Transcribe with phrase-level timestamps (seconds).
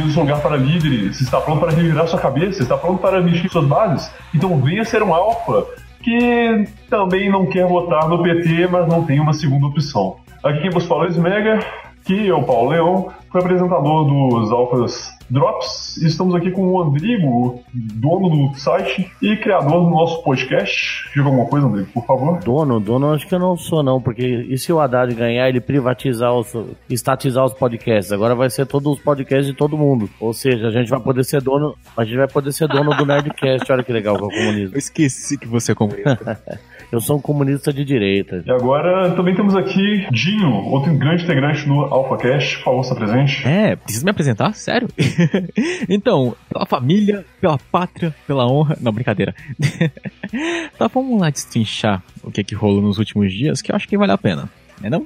[0.00, 1.20] A um lugar para líderes.
[1.20, 2.62] Está pronto para revirar sua cabeça?
[2.62, 4.10] Está pronto para mexer suas bases?
[4.34, 5.66] Então venha ser um Alfa
[6.02, 10.16] que também não quer votar no PT, mas não tem uma segunda opção.
[10.42, 11.64] Aqui quem vos fala é Smega,
[12.04, 15.96] que é o Paulo Leão, foi apresentador dos Alphas Drops.
[15.96, 21.08] E estamos aqui com o Rodrigo, dono do site e criador do nosso podcast.
[21.14, 22.38] Diga alguma coisa, Rodrigo, por favor.
[22.40, 25.62] Dono, dono acho que eu não sou não, porque e se o Haddad ganhar, ele
[25.62, 26.52] privatizar os,
[26.90, 28.12] estatizar os podcasts?
[28.12, 30.10] Agora vai ser todos os podcasts de todo mundo.
[30.20, 33.06] Ou seja, a gente vai poder ser dono, a gente vai poder ser dono do
[33.06, 33.72] Nerdcast.
[33.72, 34.74] Olha que legal que é o comunismo.
[34.74, 36.38] Eu esqueci que você é comunista.
[36.92, 38.44] Eu sou um comunista de direita.
[38.46, 42.58] E agora também temos aqui Dinho, outro grande integrante do AlphaCast.
[42.58, 43.48] Por favor, se apresente.
[43.48, 44.52] É, precisa me apresentar?
[44.54, 44.88] Sério?
[45.88, 48.76] então, pela família, pela pátria, pela honra.
[48.78, 49.34] Não, brincadeira.
[50.78, 53.96] tá, vamos lá destrinchar o que que rolou nos últimos dias, que eu acho que
[53.96, 54.50] vale a pena.
[54.78, 55.02] Né não?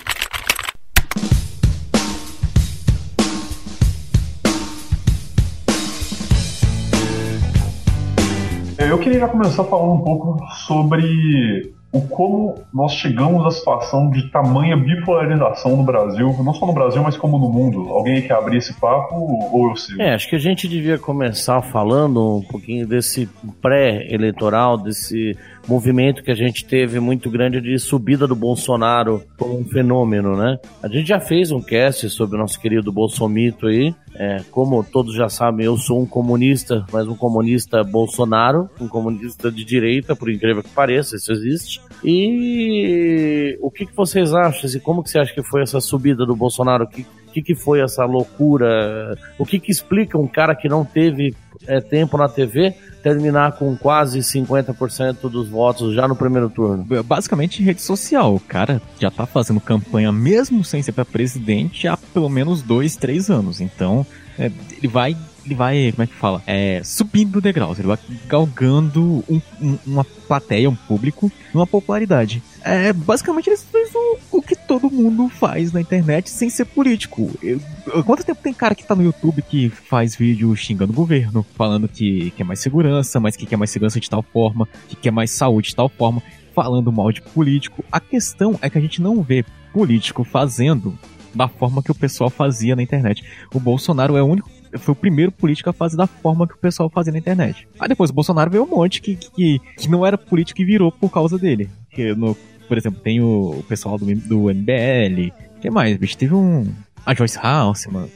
[8.89, 14.31] Eu queria já começar falando um pouco sobre o como nós chegamos à situação de
[14.31, 17.89] tamanha bipolarização no Brasil, não só no Brasil, mas como no mundo.
[17.89, 19.17] Alguém quer abrir esse papo
[19.53, 20.01] ou eu sigo?
[20.01, 23.29] É, acho que a gente devia começar falando um pouquinho desse
[23.61, 25.37] pré-eleitoral, desse
[25.69, 30.59] movimento que a gente teve muito grande de subida do Bolsonaro como um fenômeno, né?
[30.83, 33.95] A gente já fez um cast sobre o nosso querido Bolsomito aí.
[34.15, 39.51] É, como todos já sabem, eu sou um comunista, mas um comunista Bolsonaro, um comunista
[39.51, 41.81] de direita, por incrível que pareça, isso existe.
[42.03, 44.71] E o que, que vocês acham?
[44.71, 46.85] E como que você acha que foi essa subida do Bolsonaro?
[46.85, 47.05] O que,
[47.37, 49.17] que, que foi essa loucura?
[49.39, 51.35] O que, que explica um cara que não teve
[51.67, 56.85] é, tempo na TV terminar com quase 50% dos votos já no primeiro turno?
[57.05, 58.35] Basicamente rede social.
[58.35, 62.97] O cara já tá fazendo campanha mesmo sem ser pra presidente há pelo menos dois,
[62.97, 63.61] três anos.
[63.61, 64.07] Então,
[64.39, 66.43] é, ele vai ele vai, como é que fala?
[66.47, 72.43] É, subindo degraus, ele vai galgando um, um, uma plateia, um público, uma popularidade.
[72.63, 77.31] É, basicamente ele fez o, o, que todo mundo faz na internet sem ser político.
[77.41, 77.61] Eu,
[78.05, 81.89] quanto tempo tem cara que tá no YouTube que faz vídeo xingando o governo, falando
[81.89, 85.31] que quer mais segurança, mas que quer mais segurança de tal forma, que quer mais
[85.31, 86.23] saúde de tal forma,
[86.55, 87.85] falando mal de político.
[87.91, 90.99] A questão é que a gente não vê político fazendo
[91.37, 93.23] da forma que o pessoal fazia na internet.
[93.53, 96.59] O Bolsonaro é o único foi o primeiro político a fazer da forma que o
[96.59, 97.69] pessoal fazia na internet.
[97.79, 100.91] Aí depois o Bolsonaro veio um monte que, que, que não era político e virou
[100.91, 101.69] por causa dele.
[101.91, 102.37] Que no,
[102.69, 105.33] por exemplo, tem o, pessoal do, do MBL.
[105.61, 106.17] Que mais, bicho?
[106.17, 106.67] Teve um.
[107.07, 108.11] A Joyce Hausman.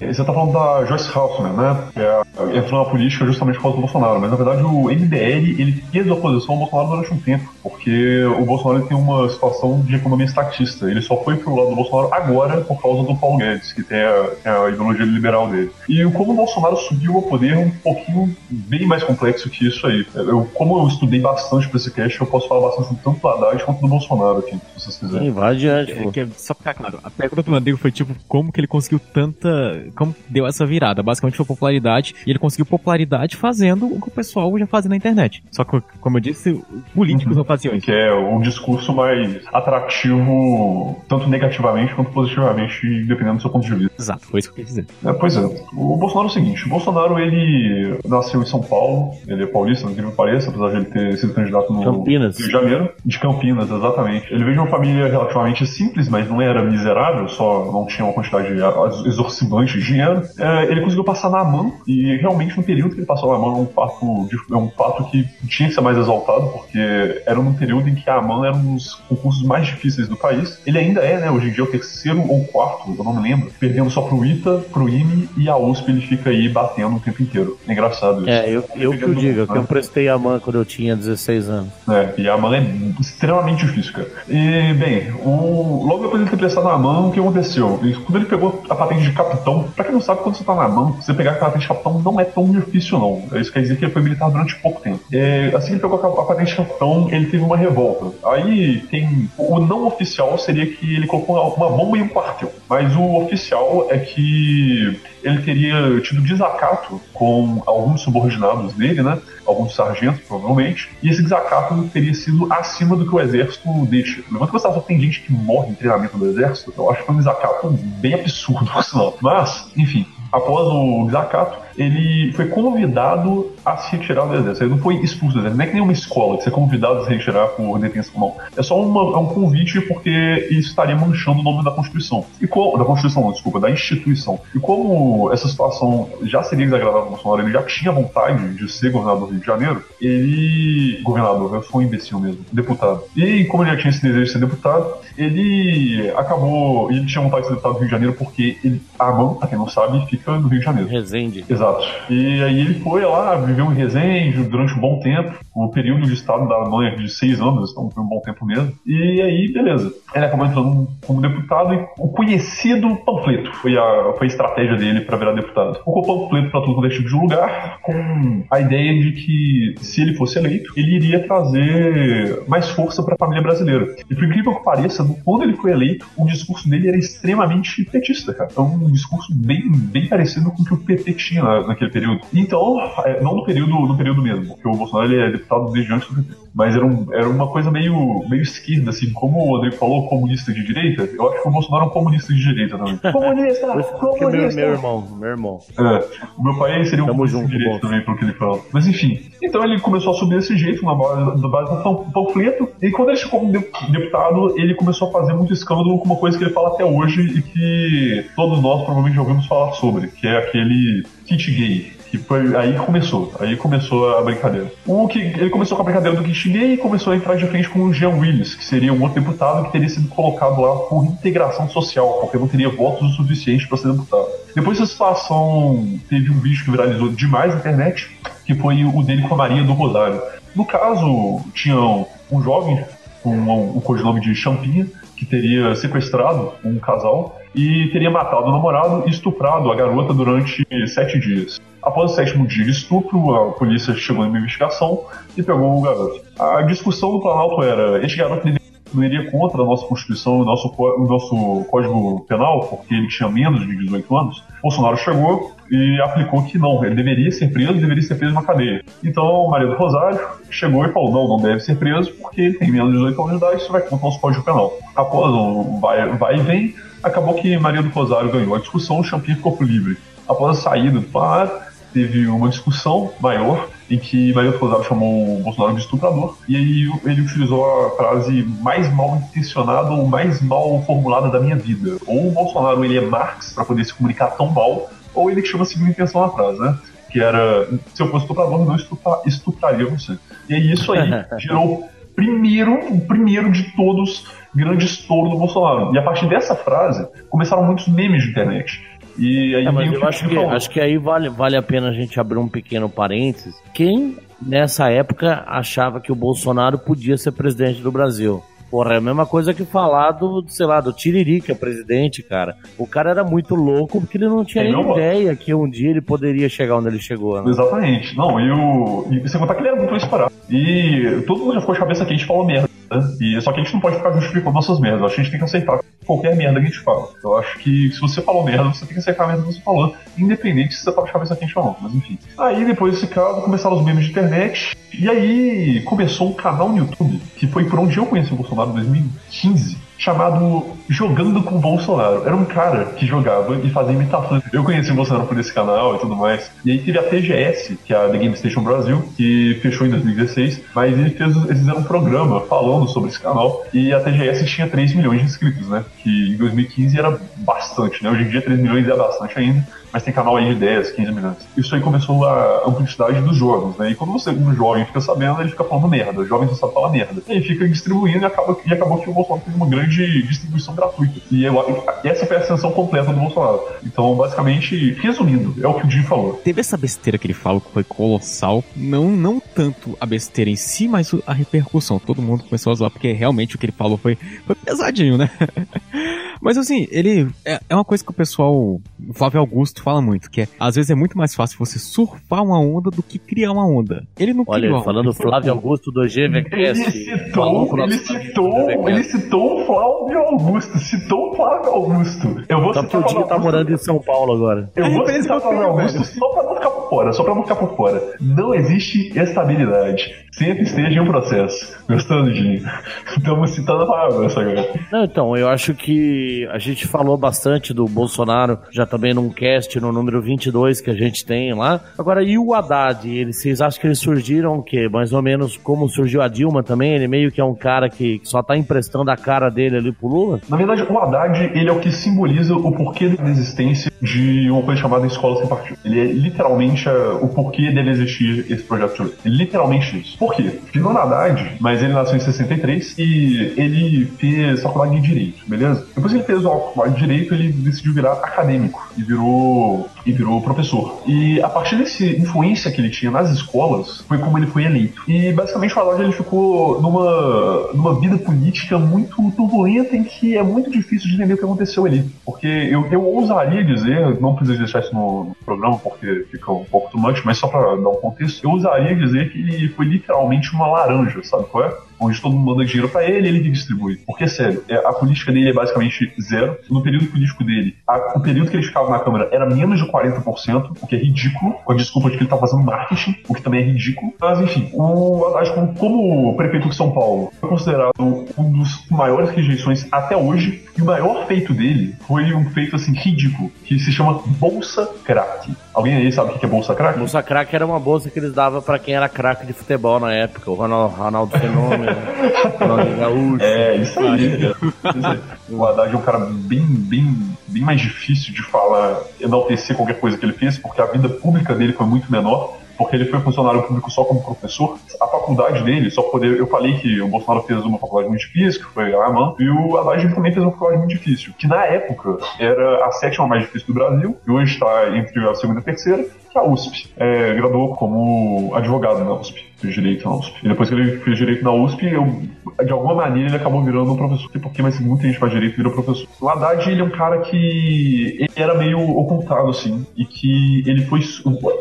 [0.00, 1.88] Você tá falando da Joyce Hausman, né?
[1.92, 4.20] Que é, entrou na política justamente por causa do Bolsonaro.
[4.20, 7.52] Mas na verdade o MBL ele fez oposição ao Bolsonaro durante um tempo.
[7.60, 10.88] Porque o Bolsonaro tem uma situação de economia estatista.
[10.88, 13.98] Ele só foi pro lado do Bolsonaro agora por causa do Paulo Guedes, que tem
[14.00, 15.72] a, a ideologia liberal dele.
[15.88, 19.84] E como o Bolsonaro subiu ao poder é um pouquinho bem mais complexo que isso
[19.84, 20.06] aí.
[20.14, 23.64] Eu, como eu estudei bastante pra esse cast, eu posso falar bastante tanto do Haddad
[23.64, 25.26] quanto do Bolsonaro aqui, se vocês quiserem.
[25.26, 25.92] Sim, vai adiante.
[25.92, 28.66] É, que, só pra ficar claro, a pergunta do Mandego foi tipo, como que ele
[28.66, 29.48] conseguiu tanta.
[29.96, 31.02] Como deu essa virada?
[31.02, 34.96] Basicamente foi popularidade, e ele conseguiu popularidade fazendo o que o pessoal já fazia na
[34.96, 35.42] internet.
[35.50, 36.62] Só que, como eu disse,
[36.94, 37.38] políticos Uhum.
[37.38, 37.86] não faziam isso.
[37.86, 43.74] Que é um discurso mais atrativo, tanto negativamente quanto positivamente, dependendo do seu ponto de
[43.74, 43.94] vista.
[43.98, 44.86] Exato, foi isso que eu quis dizer.
[45.04, 45.40] É, pois é.
[45.74, 49.86] O Bolsonaro é o seguinte: o Bolsonaro ele nasceu em São Paulo, ele é paulista,
[49.86, 52.38] não que pareça, apesar de ele ter sido candidato no Campinas.
[52.38, 54.32] Rio de Janeiro, de Campinas, exatamente.
[54.32, 58.14] Ele veio de uma família relativamente simples, mas não era miserável, só não tinha uma
[58.18, 60.22] quantidade exorcibante de dinheiro.
[60.38, 63.56] É, ele conseguiu passar na mão, e realmente no período que ele passou na mão
[63.56, 66.78] é um fato, é um fato que tinha que ser mais exaltado, porque
[67.26, 70.60] era num período em que a AMAN era um dos concursos mais difíceis do país.
[70.66, 71.30] Ele ainda é, né?
[71.30, 74.24] Hoje em dia é o terceiro ou quarto, eu não me lembro, perdendo só pro
[74.24, 77.58] ITA, pro IME e a USP ele fica aí batendo o tempo inteiro.
[77.66, 78.30] É engraçado isso.
[78.30, 81.48] É, eu, eu que o digo, que eu prestei a mão quando eu tinha 16
[81.48, 81.72] anos.
[81.88, 84.08] É, e a AMAN é extremamente difícil, cara.
[84.28, 85.86] E, bem, o...
[85.86, 87.80] logo depois de ter prestado na AMAN, o que aconteceu?
[87.82, 90.54] E Quando ele pegou a patente de capitão, pra quem não sabe, quando você tá
[90.54, 93.38] na AMAN, você pegar a patente de capitão capitão não é tão difícil, não.
[93.38, 95.00] Isso quer dizer que ele foi militar durante pouco tempo.
[95.12, 98.12] É, assim que ele pegou a patente de capitão, ele teve uma revolta.
[98.28, 99.28] Aí tem.
[99.36, 102.52] O não oficial seria que ele colocou uma bomba em um quartel.
[102.68, 109.18] Mas o oficial é que ele teria tido desacato com alguns subordinados dele, né?
[109.46, 110.90] Alguns sargentos, provavelmente.
[111.02, 114.22] E esse desacato teria sido acima do que o exército deixa.
[114.30, 117.14] Levanta que só tem gente que morre em treinamento do exército, eu acho que foi
[117.14, 119.16] um desacato bem absurdo, por sinal.
[119.20, 124.64] Mas, enfim, após o desacato, ele foi convidado a se retirar do exército.
[124.64, 125.56] Ele não foi expulso do exército.
[125.56, 128.20] Não é que nem uma escola que você é convidado a se retirar por detenção,
[128.20, 128.34] não.
[128.56, 132.24] É só uma, é um convite porque isso estaria manchando o nome da Constituição.
[132.40, 134.40] E qual, da Constituição, não, desculpa, da instituição.
[134.54, 138.90] E como essa situação já seria desagradável ao Bolsonaro, ele já tinha vontade de ser
[138.90, 141.00] governador do Rio de Janeiro, ele.
[141.02, 143.02] Governador, eu sou um imbecil mesmo, deputado.
[143.16, 146.90] E como ele já tinha esse desejo de ser deputado, ele acabou.
[146.90, 149.48] Ele tinha vontade de ser deputado do Rio de Janeiro porque ele, a mão, pra
[149.48, 150.88] quem não sabe, fica no Rio de Janeiro.
[150.88, 151.44] Resende.
[151.48, 151.67] Exato.
[151.68, 152.12] Exato.
[152.12, 155.34] E aí ele foi lá, viveu em Resende durante um bom tempo,
[155.64, 158.72] o período de estado da mãe de seis anos, então foi um bom tempo mesmo.
[158.86, 159.92] E aí, beleza.
[160.14, 165.02] Ele acabou entrando como deputado e o conhecido panfleto foi a, foi a estratégia dele
[165.02, 165.80] para virar deputado.
[165.84, 170.02] Colocou panfleto para todo quanto é tipo de lugar, com a ideia de que se
[170.02, 173.94] ele fosse eleito, ele iria trazer mais força para a família brasileira.
[174.08, 178.32] E por incrível que pareça, quando ele foi eleito, o discurso dele era extremamente petista,
[178.32, 178.48] cara.
[178.50, 182.20] Então, um discurso bem, bem parecido com o que o PT tinha naquele período.
[182.32, 185.92] Então, é, não no período, no período mesmo, porque o Bolsonaro ele é deputado desde
[185.92, 186.48] antes do.
[186.54, 190.52] Mas era, um, era uma coisa meio, meio esquerda, assim, como o Rodrigo falou, comunista
[190.52, 192.96] de direita, eu acho que o Bolsonaro é um comunista de direita também.
[193.12, 193.66] comunista!
[193.98, 194.30] comunista!
[194.30, 195.60] Meu, meu, irmão, meu irmão.
[195.78, 196.04] É,
[196.36, 197.80] o meu pai seria um Tamo comunista junto, de direita bom.
[197.80, 198.60] também, pelo que ele fala.
[198.72, 202.68] Mas enfim, então ele começou a subir desse jeito, na base, na base do panfleto,
[202.82, 206.36] e quando ele chegou como deputado, ele começou a fazer muito escândalo com uma coisa
[206.36, 210.26] que ele fala até hoje e que todos nós provavelmente já ouvimos falar sobre, que
[210.26, 211.97] é aquele kit gay.
[212.10, 213.32] Que foi aí que começou.
[213.38, 214.72] Aí começou a brincadeira.
[214.86, 217.68] O que ele começou com a brincadeira do gay e começou a entrar de frente
[217.68, 221.04] com o Jean Willis, que seria um outro deputado que teria sido colocado lá por
[221.04, 224.26] integração social, porque não teria votos o suficiente para ser deputado.
[224.54, 228.10] Depois dessa situação, teve um vídeo que viralizou demais na internet,
[228.46, 230.22] que foi o dele com a Maria do Rosário.
[230.54, 232.82] No caso, tinham um jovem
[233.22, 239.04] com o codinome de Champinha, que teria sequestrado um casal e teria matado o namorado
[239.06, 241.60] e estuprado a garota durante sete dias.
[241.82, 245.04] Após o sétimo dia de estupro, a polícia chegou em uma investigação
[245.36, 246.20] e pegou o garoto.
[246.38, 248.48] A discussão do Planalto era: este garoto
[248.92, 253.08] não iria contra a nossa Constituição e o nosso, o nosso Código Penal, porque ele
[253.08, 254.42] tinha menos de 18 anos.
[254.62, 258.82] Bolsonaro chegou e aplicou que não, ele deveria ser preso, deveria ser preso na cadeia.
[259.04, 260.18] Então, Maria do Rosário
[260.50, 263.32] chegou e falou: não, não deve ser preso porque ele tem menos de 18 anos
[263.32, 264.72] de idade, isso vai contra o nosso Código Penal.
[264.96, 269.04] Após um vai, vai e vem, acabou que Maria do Rosário ganhou a discussão, o
[269.04, 269.96] Champinha ficou livre.
[270.28, 271.50] Após a saída do plenário,
[271.92, 276.90] teve uma discussão maior em que Maria Rosário chamou o Bolsonaro de estuprador, e aí
[277.04, 281.96] ele utilizou a frase mais mal intencionada ou mais mal formulada da minha vida.
[282.06, 285.62] Ou o Bolsonaro ele é Marx para poder se comunicar tão mal, ou ele chama
[285.62, 286.76] a segunda intenção na frase, né?
[287.10, 290.18] Que era, se eu fosse estuprador, eu não estupra, estupraria você.
[290.48, 291.08] E aí isso aí
[291.40, 295.94] gerou primeiro, o primeiro de todos, grande estouro do Bolsonaro.
[295.94, 298.84] E a partir dessa frase, começaram muitos memes de internet.
[299.18, 301.92] E aí é, mas eu acho que, acho que aí vale, vale a pena a
[301.92, 303.54] gente abrir um pequeno parênteses.
[303.74, 308.42] Quem nessa época achava que o Bolsonaro podia ser presidente do Brasil?
[308.70, 312.54] Porra, é a mesma coisa que falar do, sei lá, do Tiririca, presidente, cara.
[312.76, 315.88] O cara era muito louco porque ele não tinha nem não, ideia que um dia
[315.88, 317.50] ele poderia chegar onde ele chegou, né?
[317.50, 318.14] Exatamente.
[318.14, 319.06] Não, e o.
[319.10, 320.30] E você contar que ele era muito esperado.
[320.50, 322.68] E todo mundo já ficou de cabeça que a gente falou merda.
[322.90, 323.16] Né?
[323.20, 325.12] E, só que a gente não pode ficar justificando nossas merdas.
[325.12, 327.08] A gente tem que aceitar qualquer merda que a gente fala.
[327.22, 329.60] Eu acho que se você falou merda, você tem que aceitar a merda que você
[329.60, 331.76] falou, independente se você tá de cabeça quente ou não.
[331.80, 332.18] Mas enfim.
[332.38, 334.76] Aí depois desse caso começaram os memes de internet.
[334.98, 338.70] E aí começou um canal no YouTube, que foi por onde eu conheci o Bolsonaro
[338.70, 342.22] em 2015 chamado Jogando com Bolsonaro.
[342.24, 344.42] Era um cara que jogava e fazia imitações.
[344.52, 346.50] Eu conheci o Bolsonaro por esse canal e tudo mais.
[346.64, 349.90] E aí teve a TGS, que é a The Game Station Brasil, que fechou em
[349.90, 353.66] 2016, mas ele fez, eles fizeram um programa falando sobre esse canal.
[353.74, 355.84] E a TGS tinha 3 milhões de inscritos, né?
[356.02, 358.10] Que em 2015 era bastante, né?
[358.10, 361.12] Hoje em dia 3 milhões é bastante ainda mas tem canal aí de 10, 15
[361.12, 361.46] minutos.
[361.56, 363.90] Isso aí começou a amplitude dos jogos, né?
[363.90, 366.20] E quando você, um jovem fica sabendo, ele fica falando merda.
[366.20, 367.22] O jovem só sabe falar merda.
[367.26, 370.74] E aí fica distribuindo e, acaba, e acabou que o Bolsonaro teve uma grande distribuição
[370.74, 371.20] gratuita.
[371.30, 373.60] E eu, essa foi a ascensão completa do Bolsonaro.
[373.84, 376.34] Então, basicamente, resumindo, é o que o Jim falou.
[376.44, 378.62] Teve essa besteira que ele falou que foi colossal.
[378.76, 381.98] Não, não tanto a besteira em si, mas a repercussão.
[381.98, 384.16] Todo mundo começou a zoar, porque realmente o que ele falou foi,
[384.46, 385.30] foi pesadinho, né?
[386.40, 390.30] Mas assim, ele é, é uma coisa que o pessoal, o Flávio Augusto fala muito,
[390.30, 393.52] que é às vezes é muito mais fácil você surfar uma onda do que criar
[393.52, 394.02] uma onda.
[394.18, 394.82] Ele não Olha, criou.
[394.82, 396.54] falando Flávio Augusto do GVCast.
[396.54, 402.42] Ele citou, ele citou, ele citou o Flávio Augusto, citou o Flávio Augusto.
[402.48, 404.70] Eu vou Só citar o Dinho tá morando em São Paulo agora.
[404.76, 407.34] Eu É vou citar o Flávio Augusto só pra não ficar por fora, só pra
[407.34, 408.02] não ficar por fora.
[408.20, 410.14] Não existe estabilidade.
[410.32, 411.76] Sempre esteja em um processo.
[411.88, 412.62] Gostando, Dinho?
[413.16, 414.68] Estamos citando a palavra essa agora.
[414.92, 419.67] Não, então, eu acho que a gente falou bastante do Bolsonaro, já também num cast
[419.76, 421.80] no número 22 que a gente tem lá.
[421.98, 423.08] Agora, e o Haddad?
[423.08, 424.88] Ele, vocês acham que eles surgiram o quê?
[424.88, 426.94] Mais ou menos como surgiu a Dilma também?
[426.94, 430.08] Ele meio que é um cara que só tá emprestando a cara dele ali pro
[430.08, 430.40] Lula?
[430.48, 434.62] Na verdade, o Haddad, ele é o que simboliza o porquê da existência de uma
[434.62, 435.78] coisa chamada Escola Sem Partido.
[435.84, 439.14] Ele é literalmente é, o porquê dele existir esse projeto de lei.
[439.24, 440.18] É literalmente isso.
[440.18, 440.58] Por quê?
[440.72, 445.86] Filho do Haddad, mas ele nasceu em 63 e ele fez faculdade de Direito, beleza?
[445.94, 449.57] Depois que ele fez a faculdade de Direito, ele decidiu virar acadêmico e virou,
[450.04, 451.02] e virou professor.
[451.06, 455.02] E a partir dessa influência que ele tinha nas escolas, foi como ele foi eleito.
[455.08, 460.42] E basicamente o Haddad ele ficou numa, numa vida política muito turbulenta em que é
[460.42, 462.10] muito difícil de entender o que aconteceu ali.
[462.24, 466.64] Porque eu, eu ousaria dizer, não preciso deixar isso no, no programa porque fica um
[466.64, 469.86] pouco too much, mas só pra dar um contexto, eu ousaria dizer que ele foi
[469.86, 471.87] literalmente uma laranja, sabe qual é?
[472.00, 473.96] Onde todo mundo manda dinheiro pra ele ele que distribui.
[474.06, 476.56] Porque, sério, é, a política dele é basicamente zero.
[476.70, 479.90] No período político dele, a- o período que ele ficava na Câmara era menos de
[479.90, 483.34] 40%, o que é ridículo, com a desculpa de que ele tá fazendo marketing, o
[483.34, 484.12] que também é ridículo.
[484.20, 489.30] Mas, enfim, o Haddad, como, como prefeito de São Paulo, foi considerado um dos maiores
[489.30, 493.90] rejeições até hoje, e o maior feito dele foi um feito, assim, ridículo, que se
[493.92, 495.52] chama Bolsa Crack.
[495.78, 496.98] Alguém aí sabe o que é Bolsa Crack?
[496.98, 500.12] Bolsa Crack era uma bolsa que eles davam pra quem era craque de futebol na
[500.12, 500.50] época.
[500.50, 501.96] O Ronaldo, Ronaldo Fenômeno,
[502.58, 503.44] Ronaldo Gaúcho.
[503.44, 504.46] É, isso aí.
[504.46, 505.20] Isso aí.
[505.48, 507.16] O Haddad é um cara bem, bem,
[507.46, 511.54] bem mais difícil de falar, enaltecer qualquer coisa que ele fez, porque a vida pública
[511.54, 512.58] dele foi muito menor.
[512.78, 514.78] Porque ele foi funcionário público só como professor.
[515.02, 516.38] A faculdade dele, só poder.
[516.38, 519.50] Eu falei que o Bolsonaro fez uma faculdade muito difícil, que foi a AMAN, e
[519.50, 523.42] o Haddad também fez uma faculdade muito difícil, que na época era a sétima mais
[523.42, 526.44] difícil do Brasil, e hoje está entre a segunda e a terceira, que é a
[526.44, 526.92] USP.
[526.96, 530.34] É, graduou como advogado na USP, fez direito na USP.
[530.44, 532.22] E depois que ele fez direito na USP, eu,
[532.64, 534.30] de alguma maneira ele acabou virando um professor.
[534.30, 536.08] Sei porquê, mas muita gente faz direito e vira professor.
[536.20, 540.84] O Haddad, ele é um cara que ele era meio ocultado, assim, e que ele
[540.86, 541.00] foi.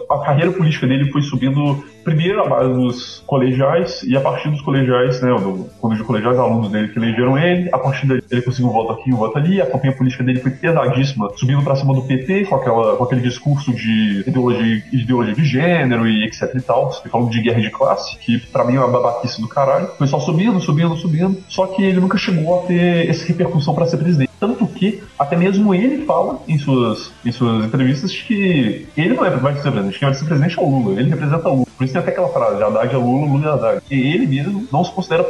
[0.10, 4.62] A carreira política dele foi subindo primeiro a base dos colegiais, e a partir dos
[4.62, 8.42] colegiais, né, do, quando de colegiais, alunos dele que elegeram ele, a partir daí ele
[8.42, 11.76] conseguiu um voto aqui, um voto ali, a campanha política dele foi pesadíssima, subindo pra
[11.76, 16.50] cima do PT, com, aquela, com aquele discurso de ideologia, ideologia de gênero e etc
[16.56, 19.90] e tal, falando de guerra de classe, que pra mim é uma babaquice do caralho,
[19.98, 23.86] foi só subindo, subindo, subindo, só que ele nunca chegou a ter essa repercussão pra
[23.86, 24.27] ser presidente.
[24.40, 29.30] Tanto que até mesmo ele fala em suas, em suas entrevistas que ele não é
[29.30, 31.68] vai ser presidente, quem vai ser presidente é o Lula, ele representa o Lula.
[31.78, 33.84] Por isso tem até aquela frase, Haddad é Lula, Lula é Haddad.
[33.90, 35.26] E ele mesmo não se considera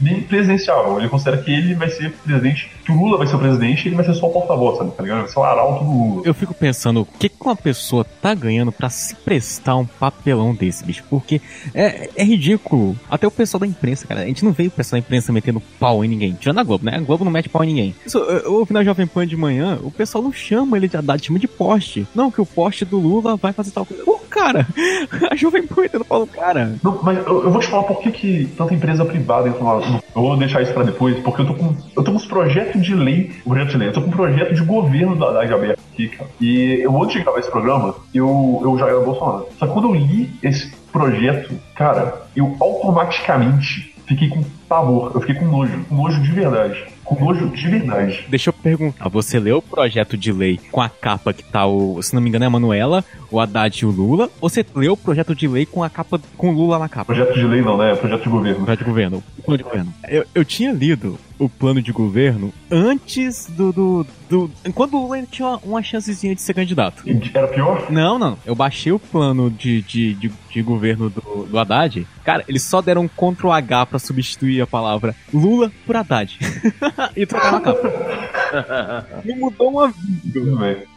[0.00, 3.38] nem presidenciável, ele considera que ele vai ser presidente, que o Lula vai ser o
[3.38, 4.90] presidente e ele vai ser só o porta-voz, sabe?
[4.92, 5.20] Tá ligado?
[5.20, 6.22] Vai ser o arauto do Lula.
[6.24, 10.54] Eu fico pensando, o que, que uma pessoa tá ganhando pra se prestar um papelão
[10.54, 11.04] desse, bicho?
[11.08, 11.40] Porque
[11.74, 12.96] é, é ridículo.
[13.10, 14.20] Até o pessoal da imprensa, cara.
[14.20, 16.32] A gente não veio o pessoal da imprensa metendo pau em ninguém.
[16.34, 16.96] Tirando a Globo, né?
[16.96, 17.94] A Globo não mete pau em ninguém.
[18.06, 20.96] Isso, eu, eu ouvi na Jovem Pan de manhã, o pessoal não chama ele de
[20.96, 22.06] Haddad, chama de poste.
[22.14, 24.04] Não, que o poste do Lula vai fazer tal coisa.
[24.04, 24.66] Pô, cara,
[25.30, 25.82] a Jovem Pan
[26.12, 26.76] pau no cara.
[26.82, 30.00] Não, mas eu, eu vou te falar por que, que tanta empresa privada entra lá.
[30.14, 31.76] Eu vou deixar isso pra depois, porque eu tô com.
[31.96, 33.32] Eu tô com uns projetos de lei.
[33.44, 36.30] Projeto de lei, eu tô com um projeto de governo da Haddad aberto aqui, cara.
[36.40, 39.46] E eu, antes de gravar esse programa, eu, eu já era Bolsonaro.
[39.58, 45.36] Só que quando eu li esse projeto, cara, eu automaticamente fiquei com pavor, eu fiquei
[45.36, 45.84] com nojo.
[45.88, 46.84] Com nojo de verdade.
[47.04, 48.24] Com nojo de verdade.
[48.28, 52.00] Deixa eu perguntar, você leu o projeto de lei com a capa que tá o,
[52.02, 54.30] se não me engano, é a Manuela, o Haddad e o Lula?
[54.40, 57.14] Ou você leu o projeto de lei com a capa com o Lula na capa?
[57.14, 57.94] Projeto de lei não, né?
[57.94, 58.64] Projeto de governo.
[58.64, 59.22] Projeto de governo.
[59.38, 59.94] O plano de governo.
[60.08, 63.72] Eu, eu tinha lido o plano de governo antes do.
[63.72, 67.02] do, do quando o Lula tinha uma, chancezinha de ser candidato.
[67.34, 67.90] Era pior?
[67.90, 68.38] Não, não.
[68.46, 72.06] Eu baixei o plano de, de, de, de governo do, do Haddad.
[72.24, 76.38] Cara, eles só deram um Ctrl H pra substituir a palavra Lula por Haddad.
[77.16, 79.22] e trocaram a capa.
[79.24, 79.92] Não mudou uma
[80.24, 80.76] vírgula.
[80.76, 80.91] Tudo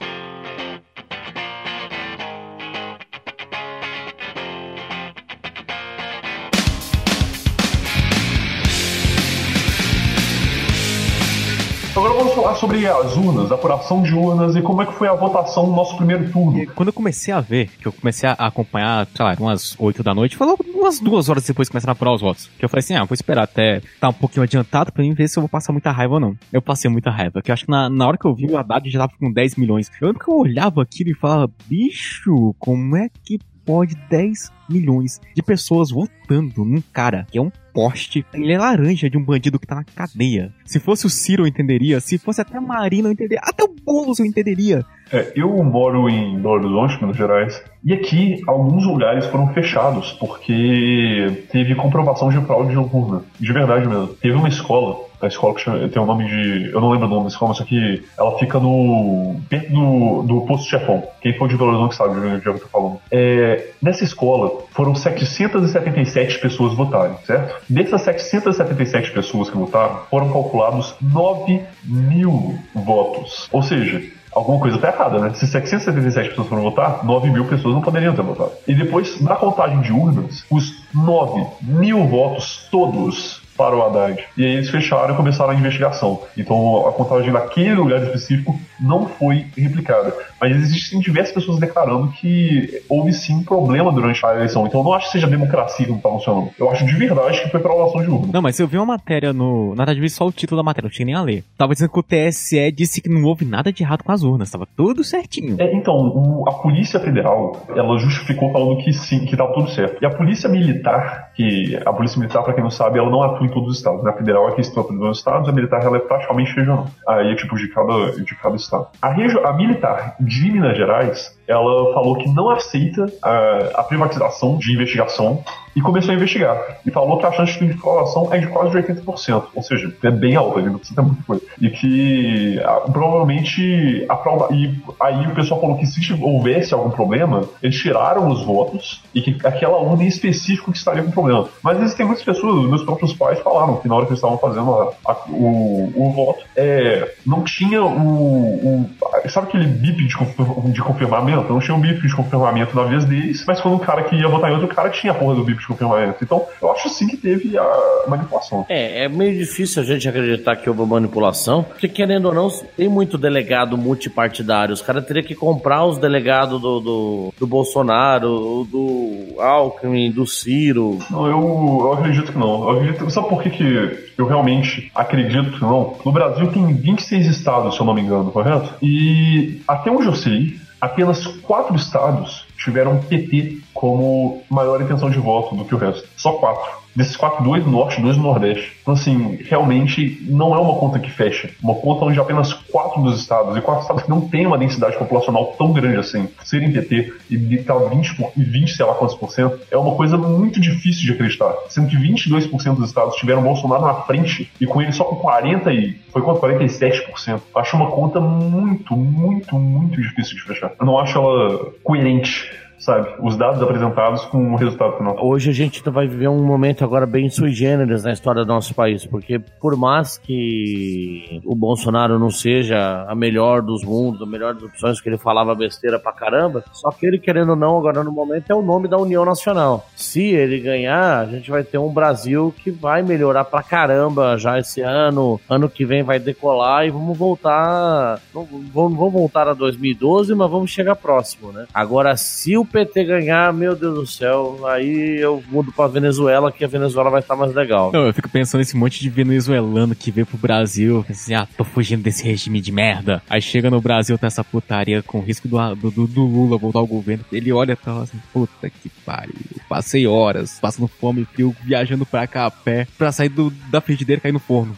[12.16, 15.14] vamos falar sobre as urnas, a apuração de urnas e como é que foi a
[15.14, 16.66] votação no nosso primeiro turno.
[16.74, 20.14] Quando eu comecei a ver, que eu comecei a acompanhar, sei lá, umas 8 da
[20.14, 22.50] noite, falou umas duas horas depois que começaram a apurar os votos.
[22.58, 25.28] Que eu falei assim, ah, vou esperar até tá um pouquinho adiantado pra mim ver
[25.28, 26.36] se eu vou passar muita raiva ou não.
[26.54, 28.58] Eu passei muita raiva, porque eu acho que na, na hora que eu vi o
[28.58, 29.92] Haddad já tava com 10 milhões.
[30.00, 35.20] Eu lembro que eu olhava aquilo e falava, bicho, como é que pode 10 milhões
[35.34, 38.26] de pessoas votando num cara que é um poste.
[38.34, 40.54] Ele é laranja de um bandido que tá na cadeia.
[40.64, 43.76] Se fosse o Ciro eu entenderia, se fosse até a Marina eu entenderia, até o
[43.86, 44.84] Boulos eu entenderia.
[45.12, 51.46] É, eu moro em Belo Horizonte, Minas Gerais, e aqui alguns lugares foram fechados porque
[51.52, 53.24] teve comprovação de fraude de urna.
[53.40, 54.08] De verdade mesmo.
[54.08, 56.72] Teve uma escola, a escola que chama, tem o um nome de.
[56.72, 59.36] Eu não lembro o nome da escola, mas aqui ela fica no.
[59.50, 61.04] perto do, do posto chefão.
[61.22, 63.00] Quem for de Belo Horizonte sabe de onde eu tô falando.
[63.12, 67.56] É, nessa escola foram 777 pessoas votarem, certo?
[67.70, 73.48] Dessas 777 pessoas que votaram, foram calculados 9 mil votos.
[73.52, 74.02] Ou seja,
[74.36, 75.34] alguma coisa tá errada, né?
[75.34, 78.52] Se 777 pessoas foram votar, 9 mil pessoas não poderiam ter votado.
[78.68, 84.24] E depois, na contagem de urnas, os 9 mil votos todos para o Haddad.
[84.38, 86.22] E aí eles fecharam e começaram a investigação.
[86.38, 90.14] Então a contagem naquele lugar específico não foi replicada.
[90.40, 94.68] Mas existem diversas pessoas declarando que houve sim problema durante a eleição.
[94.68, 96.52] Então eu não acho que seja democracia que não está funcionando.
[96.60, 98.30] Eu acho de verdade que foi fraulação de urna.
[98.34, 99.70] Não, mas eu vi uma matéria no.
[99.70, 101.44] Na verdade, vi só o título da matéria, não tinha nem a ler.
[101.58, 104.52] Tava dizendo que o TSE disse que não houve nada de errado com as urnas,
[104.52, 105.56] tava tudo certinho.
[105.60, 110.02] É, então, o, a Polícia Federal, ela justificou falando que sim, que tava tudo certo.
[110.02, 113.46] E a Polícia Militar, que a Polícia Militar, para quem não sabe, ela não atua
[113.46, 114.04] em todos os estados.
[114.04, 114.12] Né?
[114.14, 116.88] federal é que está atuando nos estados, a militar ela é praticamente regional.
[117.08, 118.88] Aí é tipo de cada, de cada estado.
[119.02, 124.74] A, a militar de Minas Gerais, ela falou que não aceita a, a privatização de
[124.74, 125.44] investigação
[125.76, 126.80] e começou a investigar.
[126.86, 129.44] E falou que a chance de inflação é de quase de 80%.
[129.54, 131.44] Ou seja, é bem alta, não precisa muita coisa.
[131.60, 134.54] E que a, provavelmente a prova.
[134.54, 139.22] E aí o pessoal falou que se houvesse algum problema, eles tiraram os votos e
[139.22, 141.50] que aquela urna em específico que estaria com problema.
[141.62, 144.94] Mas existem muitas pessoas, meus próprios pais falaram que na hora que eles estavam fazendo
[145.06, 148.90] a, o, o voto, é, não tinha o, o.
[149.28, 151.35] Sabe aquele bip de, de confirmamento?
[151.44, 154.28] Não tinha um bip de confirmamento na vez deles, mas quando o cara que ia
[154.28, 156.24] votar em outro cara tinha a porra do bip de confirmamento.
[156.24, 158.66] Então, eu acho sim que teve a manipulação.
[158.70, 162.88] É, é meio difícil a gente acreditar que houve manipulação, porque querendo ou não, tem
[162.88, 164.74] muito delegado multipartidário.
[164.74, 171.00] Os caras teriam que comprar os delegados do, do, do Bolsonaro, do Alckmin, do Ciro.
[171.10, 172.70] Não, eu, eu acredito que não.
[172.70, 175.98] Eu acredito, sabe por que, que eu realmente acredito que não?
[176.06, 178.74] No Brasil tem 26 estados, se eu não me engano, correto?
[178.82, 185.56] E até onde eu sei, apenas quatro estados tiveram PT como maior intenção de voto
[185.56, 186.08] do que o resto.
[186.16, 186.86] Só quatro.
[186.96, 188.72] Desses quatro, dois no norte, dois no nordeste.
[188.82, 191.50] Então, assim, realmente não é uma conta que fecha.
[191.62, 194.98] Uma conta onde apenas quatro dos estados, e quatro estados que não têm uma densidade
[194.98, 199.32] populacional tão grande assim, serem PT e estar 20, por, 20, sei lá quantos por
[199.32, 201.54] cento, é uma coisa muito difícil de acreditar.
[201.70, 205.72] Sendo que 22% dos estados tiveram Bolsonaro na frente, e com ele só com 40
[205.74, 205.96] e.
[206.12, 206.40] Foi quanto?
[206.40, 207.42] 47%.
[207.56, 210.72] Acho uma conta muito, muito, muito difícil de fechar.
[210.80, 212.50] Eu não acho ela coerente
[212.80, 213.10] sabe?
[213.20, 215.18] Os dados apresentados com o resultado final.
[215.20, 218.74] Hoje a gente vai viver um momento agora bem sui generis na história do nosso
[218.74, 224.54] país, porque por mais que o Bolsonaro não seja a melhor dos mundos, a melhor
[224.54, 228.04] das opções, que ele falava besteira pra caramba, só que ele, querendo ou não, agora
[228.04, 229.88] no momento é o nome da União Nacional.
[229.96, 234.60] Se ele ganhar, a gente vai ter um Brasil que vai melhorar pra caramba já
[234.60, 240.34] esse ano, ano que vem vai decolar e vamos voltar, vamos, vamos voltar a 2012,
[240.36, 241.66] mas vamos chegar próximo, né?
[241.74, 246.64] Agora, se o PT ganhar, meu Deus do céu, aí eu mudo pra Venezuela, que
[246.64, 247.92] a Venezuela vai estar mais legal.
[247.94, 252.04] Eu fico pensando nesse monte de venezuelano que veio pro Brasil, assim, ah, tô fugindo
[252.04, 253.22] desse regime de merda.
[253.30, 256.88] Aí chega no Brasil, tá essa putaria com risco do, do, do Lula voltar ao
[256.88, 257.26] governo.
[257.32, 259.36] Ele olha e fala assim, puta que pariu.
[259.68, 263.82] Passei horas passando fome e frio, viajando pra cá a pé, pra sair do, da
[263.82, 264.78] frigideira e cair no forno.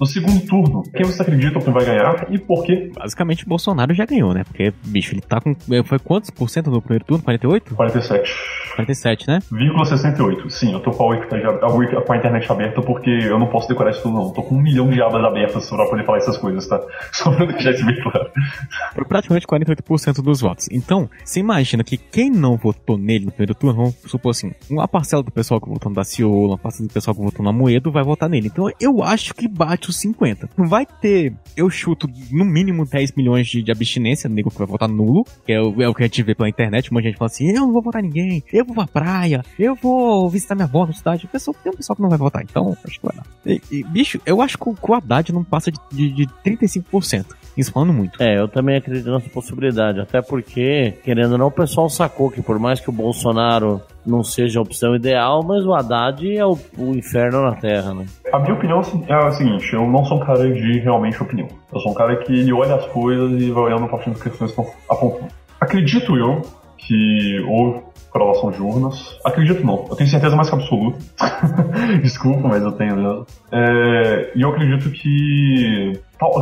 [0.00, 2.90] No segundo turno, quem você acredita que vai ganhar e por quê?
[2.94, 4.44] Basicamente, o Bolsonaro já ganhou, né?
[4.44, 5.54] Porque, bicho, ele tá com.
[5.84, 7.22] Foi quantos por cento no primeiro turno?
[7.22, 7.74] 48?
[7.74, 8.34] 47.
[8.74, 9.38] 47, né?
[9.84, 10.50] 68.
[10.50, 14.02] Sim, eu tô com a, com a internet aberta porque eu não posso decorar isso
[14.02, 14.32] tudo, não.
[14.32, 16.80] Tô com um milhão de abas abertas pra poder falar essas coisas, tá?
[17.12, 18.30] Só pra deixar isso bem claro.
[18.94, 20.68] Por praticamente 48% dos votos.
[20.70, 24.86] Então, você imagina que quem não votou nele no primeiro turno, vamos supor assim, uma
[24.86, 27.90] parcela do pessoal que votou no Daciolo, uma parcela do pessoal que votou na Moedo
[27.90, 28.48] vai votar nele.
[28.48, 30.48] Então, eu acho que bate os 50.
[30.56, 34.66] Não vai ter, eu chuto, no mínimo 10 milhões de, de abstinência, nego que vai
[34.66, 37.18] votar nulo, que é o, é o que a gente vê pela internet, muita gente
[37.18, 40.66] fala assim, eu não vou votar ninguém, eu vou pra praia, eu vou visitar minha
[40.66, 41.26] avó na cidade.
[41.26, 43.24] Pessoal, tem um pessoal que não vai votar, então acho que vai dar.
[43.44, 47.26] E, e, bicho, eu acho que o Haddad não passa de, de, de 35%.
[47.56, 48.22] Isso falando muito.
[48.22, 50.00] É, eu também acredito nessa possibilidade.
[50.00, 54.22] Até porque, querendo ou não, o pessoal sacou que por mais que o Bolsonaro não
[54.22, 58.06] seja a opção ideal, mas o Haddad é o, o inferno na Terra, né?
[58.32, 61.48] A minha opinião é a seguinte: eu não sou um cara de realmente opinião.
[61.72, 64.52] Eu sou um cara que ele olha as coisas e vai olhando para das questões
[64.52, 65.28] que estão apontando.
[65.60, 66.40] Acredito eu
[66.86, 69.18] que houve correlação de urnas.
[69.24, 70.98] Acredito não, eu tenho certeza mais que absoluta.
[72.02, 73.26] Desculpa, mas eu tenho mesmo.
[73.52, 75.92] É, e eu acredito que,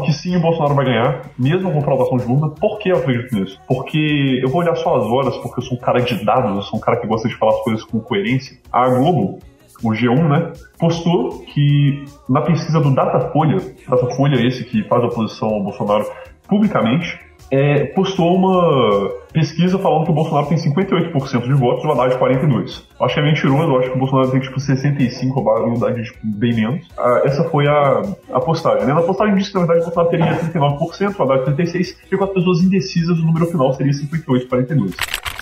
[0.04, 2.48] que sim, o Bolsonaro vai ganhar, mesmo com fraudação de urna.
[2.50, 3.60] Por que eu acredito nisso?
[3.68, 6.62] Porque eu vou olhar só as horas, porque eu sou um cara de dados, eu
[6.62, 8.56] sou um cara que gosta de falar as coisas com coerência.
[8.72, 9.38] A Globo,
[9.82, 15.62] o G1, né, postou que na pesquisa do Datafolha, Datafolha esse que faz oposição ao
[15.62, 16.06] Bolsonaro
[16.48, 17.20] publicamente,
[17.50, 22.16] é, postou uma pesquisa falando que o Bolsonaro tem 58% de votos e o Haddad
[22.16, 22.82] 42%.
[23.00, 26.18] Acho que é mentiroso, eu acho que o Bolsonaro tem tipo 65%, o Haddad tipo,
[26.22, 26.86] bem menos.
[26.98, 28.86] Ah, essa foi a, a postagem.
[28.86, 28.94] Né?
[28.94, 32.24] Na postagem disse que na verdade o Bolsonaro teria 39%, o Haddad 36%, e com
[32.24, 35.37] as pessoas indecisas o número final seria 58%, 42%.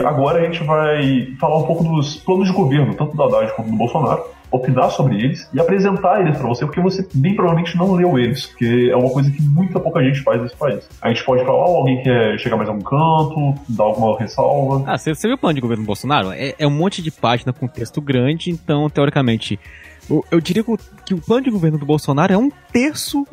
[0.00, 3.70] Agora a gente vai falar um pouco dos planos de governo, tanto do Haddad quanto
[3.70, 7.92] do Bolsonaro opinar sobre eles e apresentar eles para você, porque você bem provavelmente não
[7.92, 10.88] leu eles, porque é uma coisa que muita pouca gente faz nesse país.
[11.02, 14.84] A gente pode falar, oh, alguém quer chegar mais a um canto, dar alguma ressalva.
[14.86, 16.30] Ah, você, você viu o plano de governo do Bolsonaro?
[16.32, 19.58] É, é um monte de página com texto grande, então, teoricamente,
[20.08, 20.64] eu, eu diria
[21.04, 23.26] que o plano de governo do Bolsonaro é um terço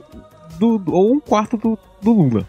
[0.58, 2.48] do, ou um quarto do, do Lula.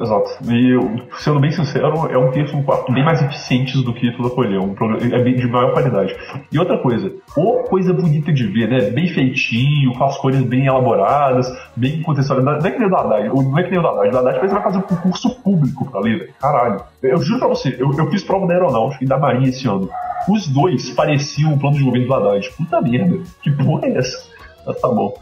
[0.00, 0.30] Exato.
[0.50, 0.78] E,
[1.18, 4.56] sendo bem sincero, é um quarto bem mais eficientes do que tudo acolher.
[4.56, 4.74] É um
[5.12, 6.14] é bem de maior qualidade.
[6.52, 8.90] E outra coisa, ou coisa bonita de ver, né?
[8.90, 12.62] Bem feitinho, com as cores bem elaboradas, bem contextualizadas.
[12.62, 14.08] Não é que nem o da Haddad, não é que nem o da Haddad.
[14.08, 16.34] O da Haddad vai fazer um concurso público pra ler, velho.
[16.40, 16.82] Caralho.
[17.02, 19.88] Eu juro pra você, eu, eu fiz prova da aeronáutica e da marinha esse ano.
[20.28, 22.50] Os dois pareciam o plano de governo do Haddad.
[22.50, 23.18] Puta merda.
[23.42, 24.28] Que porra é essa?
[24.66, 25.14] Mas tá bom.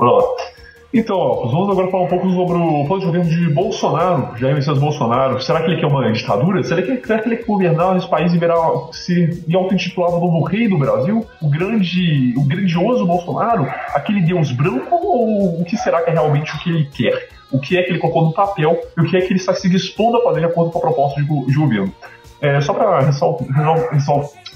[0.00, 0.59] Lá.
[0.92, 4.56] Então, ó, vamos agora falar um pouco sobre o plano de governo de Bolsonaro, Jair
[4.56, 5.40] Messias Bolsonaro.
[5.40, 6.64] Será que ele quer uma ditadura?
[6.64, 8.56] Será que, será que ele quer governar esse país e virar,
[8.90, 11.24] se e auto-intitular o novo rei do Brasil?
[11.40, 13.68] O grande, o grandioso Bolsonaro?
[13.94, 14.96] Aquele deus branco?
[14.96, 17.28] Ou o que será que é realmente o que ele quer?
[17.52, 19.54] O que é que ele colocou no papel e o que é que ele está
[19.54, 21.94] se dispondo a fazer de acordo com a proposta de, de governo?
[22.40, 23.46] É, só para ressaltar,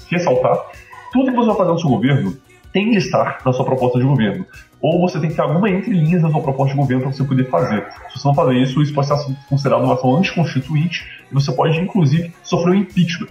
[0.09, 0.65] ressaltar,
[1.13, 2.37] tudo que você vai fazer no seu governo
[2.75, 4.45] tem de estar na sua proposta de governo.
[4.81, 7.49] Ou você tem que ter alguma entrelinhas na sua proposta de governo para você poder
[7.49, 7.85] fazer.
[8.09, 9.15] Se você não fazer isso, isso pode ser
[9.49, 13.29] considerado uma ação anticonstituinte e você pode, inclusive, sofrer um impeachment.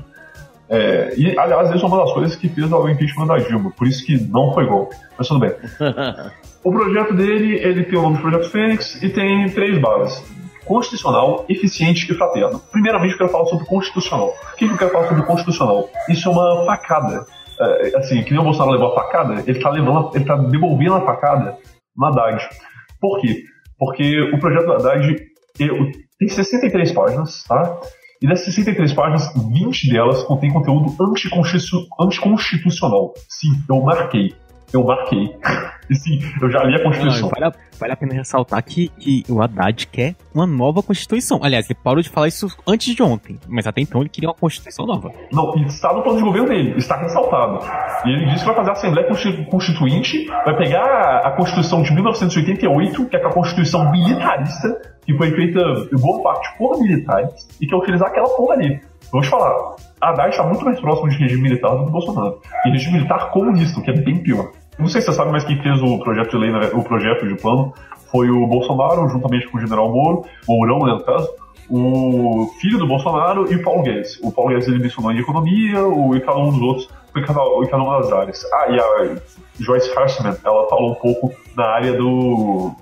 [0.69, 3.87] É, e, aliás, isso é uma das coisas que fez o impeachment da Dilma, por
[3.87, 4.97] isso que não foi golpe.
[5.17, 5.53] Mas tudo bem.
[6.65, 10.25] o projeto dele, ele tem o nome de Projeto Fênix e tem três bases
[10.65, 12.59] constitucional, eficiente e fraterno.
[12.73, 14.35] Primeiramente, eu quero falar sobre constitucional.
[14.53, 15.91] O que eu quero falar sobre constitucional?
[16.09, 17.27] Isso é uma facada
[17.97, 21.01] assim, que nem o Bolsonaro levou a facada, ele tá levando, ele tá devolvendo a
[21.01, 21.57] facada
[21.97, 22.49] no Haddad.
[23.01, 23.43] Por quê?
[23.79, 25.17] Porque o projeto do Haddad
[25.57, 27.81] tem 63 páginas, tá?
[28.23, 30.95] E dessas 63 páginas, 20 delas contém conteúdo
[32.01, 33.13] anticonstitucional.
[33.29, 34.35] Sim, eu marquei
[34.77, 35.37] eu marquei.
[35.91, 37.23] E sim, eu já li a Constituição.
[37.23, 41.41] Não, vale, a, vale, a, pena ressaltar que, que o Haddad quer uma nova Constituição.
[41.43, 44.35] Aliás, ele parou de falar isso antes de ontem, mas até então ele queria uma
[44.35, 45.13] Constituição nova.
[45.31, 47.61] Não, está no plano de governo dele, está ressaltado.
[48.07, 49.09] E ele disse que vai fazer a Assembleia
[49.51, 55.61] Constituinte, vai pegar a Constituição de 1988, que é a Constituição militarista, que foi feita
[56.01, 58.81] boa parte por militares, e que é utilizar aquela porra ali.
[59.13, 62.41] Vou te falar, a Haddad está muito mais próximo de regime militar do que Bolsonaro.
[62.67, 64.51] E regime militar comunista, que é bem pior.
[64.79, 67.35] Não sei se você sabe, mas quem fez o projeto de lei, o projeto de
[67.37, 67.73] plano,
[68.11, 71.29] foi o Bolsonaro, juntamente com o general Moro, Mourão, né, no caso,
[71.69, 74.19] o filho do Bolsonaro e o Paulo Guedes.
[74.23, 77.25] O Paulo Guedes ele mencionou em economia, o, e cada um dos outros foi em
[77.25, 78.45] cada uma das áreas.
[78.53, 79.17] Ah, e a
[79.61, 82.73] Joyce Harsman, ela falou um pouco na área do,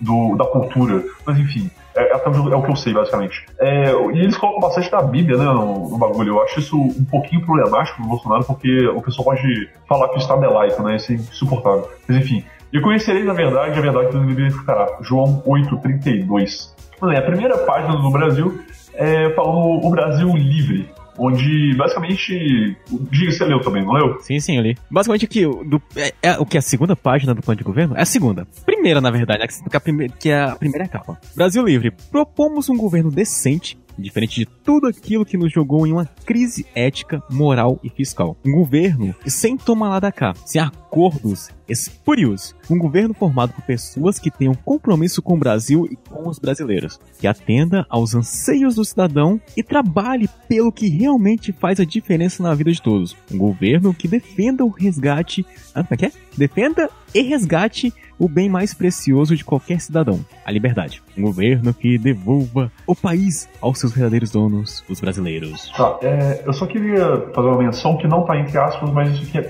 [0.00, 1.04] do da cultura.
[1.26, 3.46] Mas enfim, é, é, é, o que eu sei, basicamente.
[3.58, 6.34] É, e eles colocam bastante da Bíblia, né, no, no, bagulho.
[6.34, 10.18] Eu acho isso um pouquinho problemático no Bolsonaro, porque o pessoal pode falar que o
[10.18, 10.96] Estado é laico, né?
[10.96, 11.88] Isso é insuportável.
[12.08, 14.98] Mas enfim, eu conhecerei, na verdade, a verdade deveria ficar.
[15.00, 16.74] João 8,32.
[17.12, 18.60] É, a primeira página do Brasil
[18.94, 20.90] é falando o Brasil livre.
[21.18, 22.76] Onde basicamente.
[23.10, 24.20] Diga, você leu também, não leu?
[24.20, 24.76] Sim, sim, eu li.
[24.90, 26.58] Basicamente aqui, do, é, é, o que?
[26.58, 27.96] A segunda página do plano de governo?
[27.96, 28.46] É a segunda.
[28.64, 31.18] Primeira, na verdade, né, que, a primeira, que é a primeira capa.
[31.34, 31.92] Brasil Livre.
[32.10, 37.22] Propomos um governo decente diferente de tudo aquilo que nos jogou em uma crise ética,
[37.30, 38.36] moral e fiscal.
[38.44, 40.60] Um governo sem tomar lá da cá, sem
[40.94, 42.54] acordos espúrios.
[42.70, 47.00] Um governo formado por pessoas que tenham compromisso com o Brasil e com os brasileiros,
[47.18, 52.54] que atenda aos anseios do cidadão e trabalhe pelo que realmente faz a diferença na
[52.54, 53.16] vida de todos.
[53.32, 55.44] Um governo que defenda o resgate.
[55.74, 56.12] Ah, como é que é?
[56.36, 61.02] Defenda e resgate o bem mais precioso de qualquer cidadão, a liberdade.
[61.18, 65.72] Um governo que devolva o país aos seus verdadeiros donos, os brasileiros.
[65.76, 69.24] Tá, é, eu só queria fazer uma menção que não está entre aspas, mas isso
[69.24, 69.42] aqui é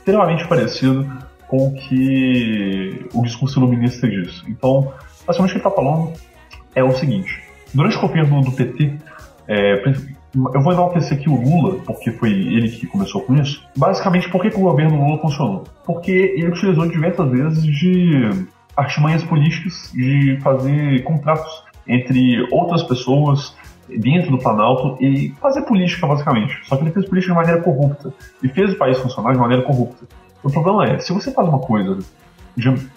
[0.00, 1.06] extremamente parecido
[1.46, 4.42] com o que o discurso iluminista diz.
[4.48, 4.92] Então,
[5.26, 6.12] basicamente o que ele está falando
[6.74, 7.42] é o seguinte:
[7.74, 8.94] durante o governo do PT,
[9.48, 9.82] é,
[10.34, 13.66] eu vou enaltecer aqui o Lula, porque foi ele que começou com isso.
[13.76, 15.64] Basicamente, por que, que o governo Lula funcionou?
[15.84, 18.30] Porque ele utilizou diversas vezes de
[18.76, 23.56] artimanhas políticas de fazer contratos entre outras pessoas
[23.98, 26.58] dentro do Planalto e fazer política, basicamente.
[26.64, 28.12] Só que ele fez política de maneira corrupta.
[28.42, 30.06] E fez o país funcionar de maneira corrupta.
[30.42, 31.98] O problema é, se você faz uma coisa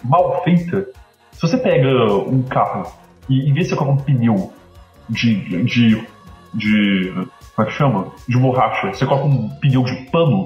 [0.02, 0.88] mal feita,
[1.32, 2.92] se você pega um carro
[3.28, 4.52] e em vez de você colocar um pneu
[5.08, 6.06] de, de
[6.54, 7.12] de.
[7.54, 8.12] Como é que chama?
[8.28, 10.44] De borracha, você coloca um pneu de pano,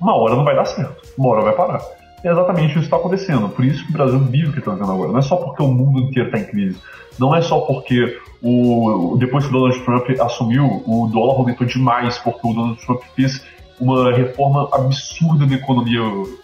[0.00, 1.00] uma hora não vai dar certo.
[1.16, 1.80] Uma hora vai parar.
[2.22, 3.48] É exatamente isso que está acontecendo.
[3.48, 5.12] Por isso que o Brasil vive o que está vivendo agora.
[5.12, 6.78] Não é só porque o mundo inteiro está em crise.
[7.18, 12.18] Não é só porque o, depois que o Donald Trump assumiu, o dólar aumentou demais
[12.18, 13.44] porque o Donald Trump fez
[13.80, 16.00] uma reforma absurda na economia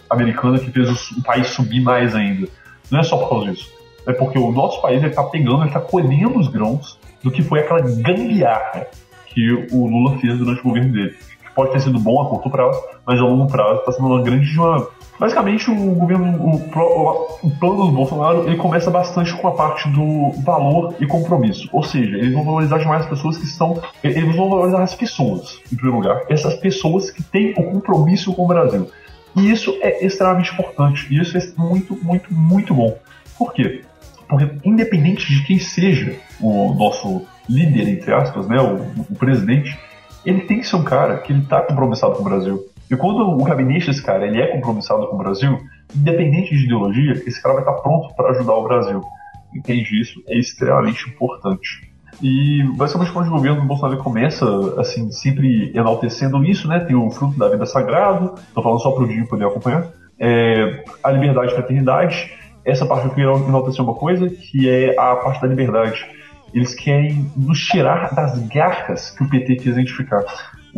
[0.08, 2.48] americana que fez o, país subir mais ainda.
[2.90, 3.70] Não é só por causa disso.
[4.06, 7.80] É porque o nosso país está pegando, está colhendo os grãos do que foi aquela
[7.80, 8.86] gambiarra
[9.26, 11.14] que o Lula fez durante o governo dele.
[11.44, 14.22] Que pode ter sido bom a curto prazo, mas a longo prazo está sendo uma
[14.22, 14.88] grande uma...
[15.18, 16.56] Basicamente, o governo, o,
[17.42, 21.68] o, plano do Bolsonaro, ele começa bastante com a parte do valor e compromisso.
[21.72, 23.80] Ou seja, eles vão valorizar demais as pessoas que estão.
[24.04, 26.22] Eles vão valorizar as pessoas, em primeiro lugar.
[26.28, 28.90] Essas pessoas que têm o compromisso com o Brasil.
[29.34, 31.06] E isso é extremamente importante.
[31.10, 32.96] E isso é muito, muito, muito bom.
[33.38, 33.82] Por quê?
[34.28, 39.78] Porque, independente de quem seja o nosso líder, entre aspas, né, o, o presidente,
[40.24, 42.66] ele tem que ser um cara que ele está compromissado com o Brasil.
[42.90, 45.58] E quando o gabinete desse cara ele é compromissado com o Brasil,
[45.94, 49.02] independente de ideologia, esse cara vai estar pronto para ajudar o Brasil.
[49.54, 50.22] Entende isso?
[50.28, 51.90] É extremamente importante.
[52.22, 54.46] E basicamente quando o governo do Bolsonaro começa,
[54.80, 56.80] assim, sempre enaltecendo isso, né?
[56.80, 59.86] Tem o fruto da vida sagrado, tô falando só para o Dinho poder acompanhar.
[60.18, 62.32] É, a liberdade e fraternidade.
[62.64, 66.06] Essa parte eu queria enaltecer uma coisa, que é a parte da liberdade
[66.54, 70.24] eles querem nos tirar das garras que o PT quis identificar.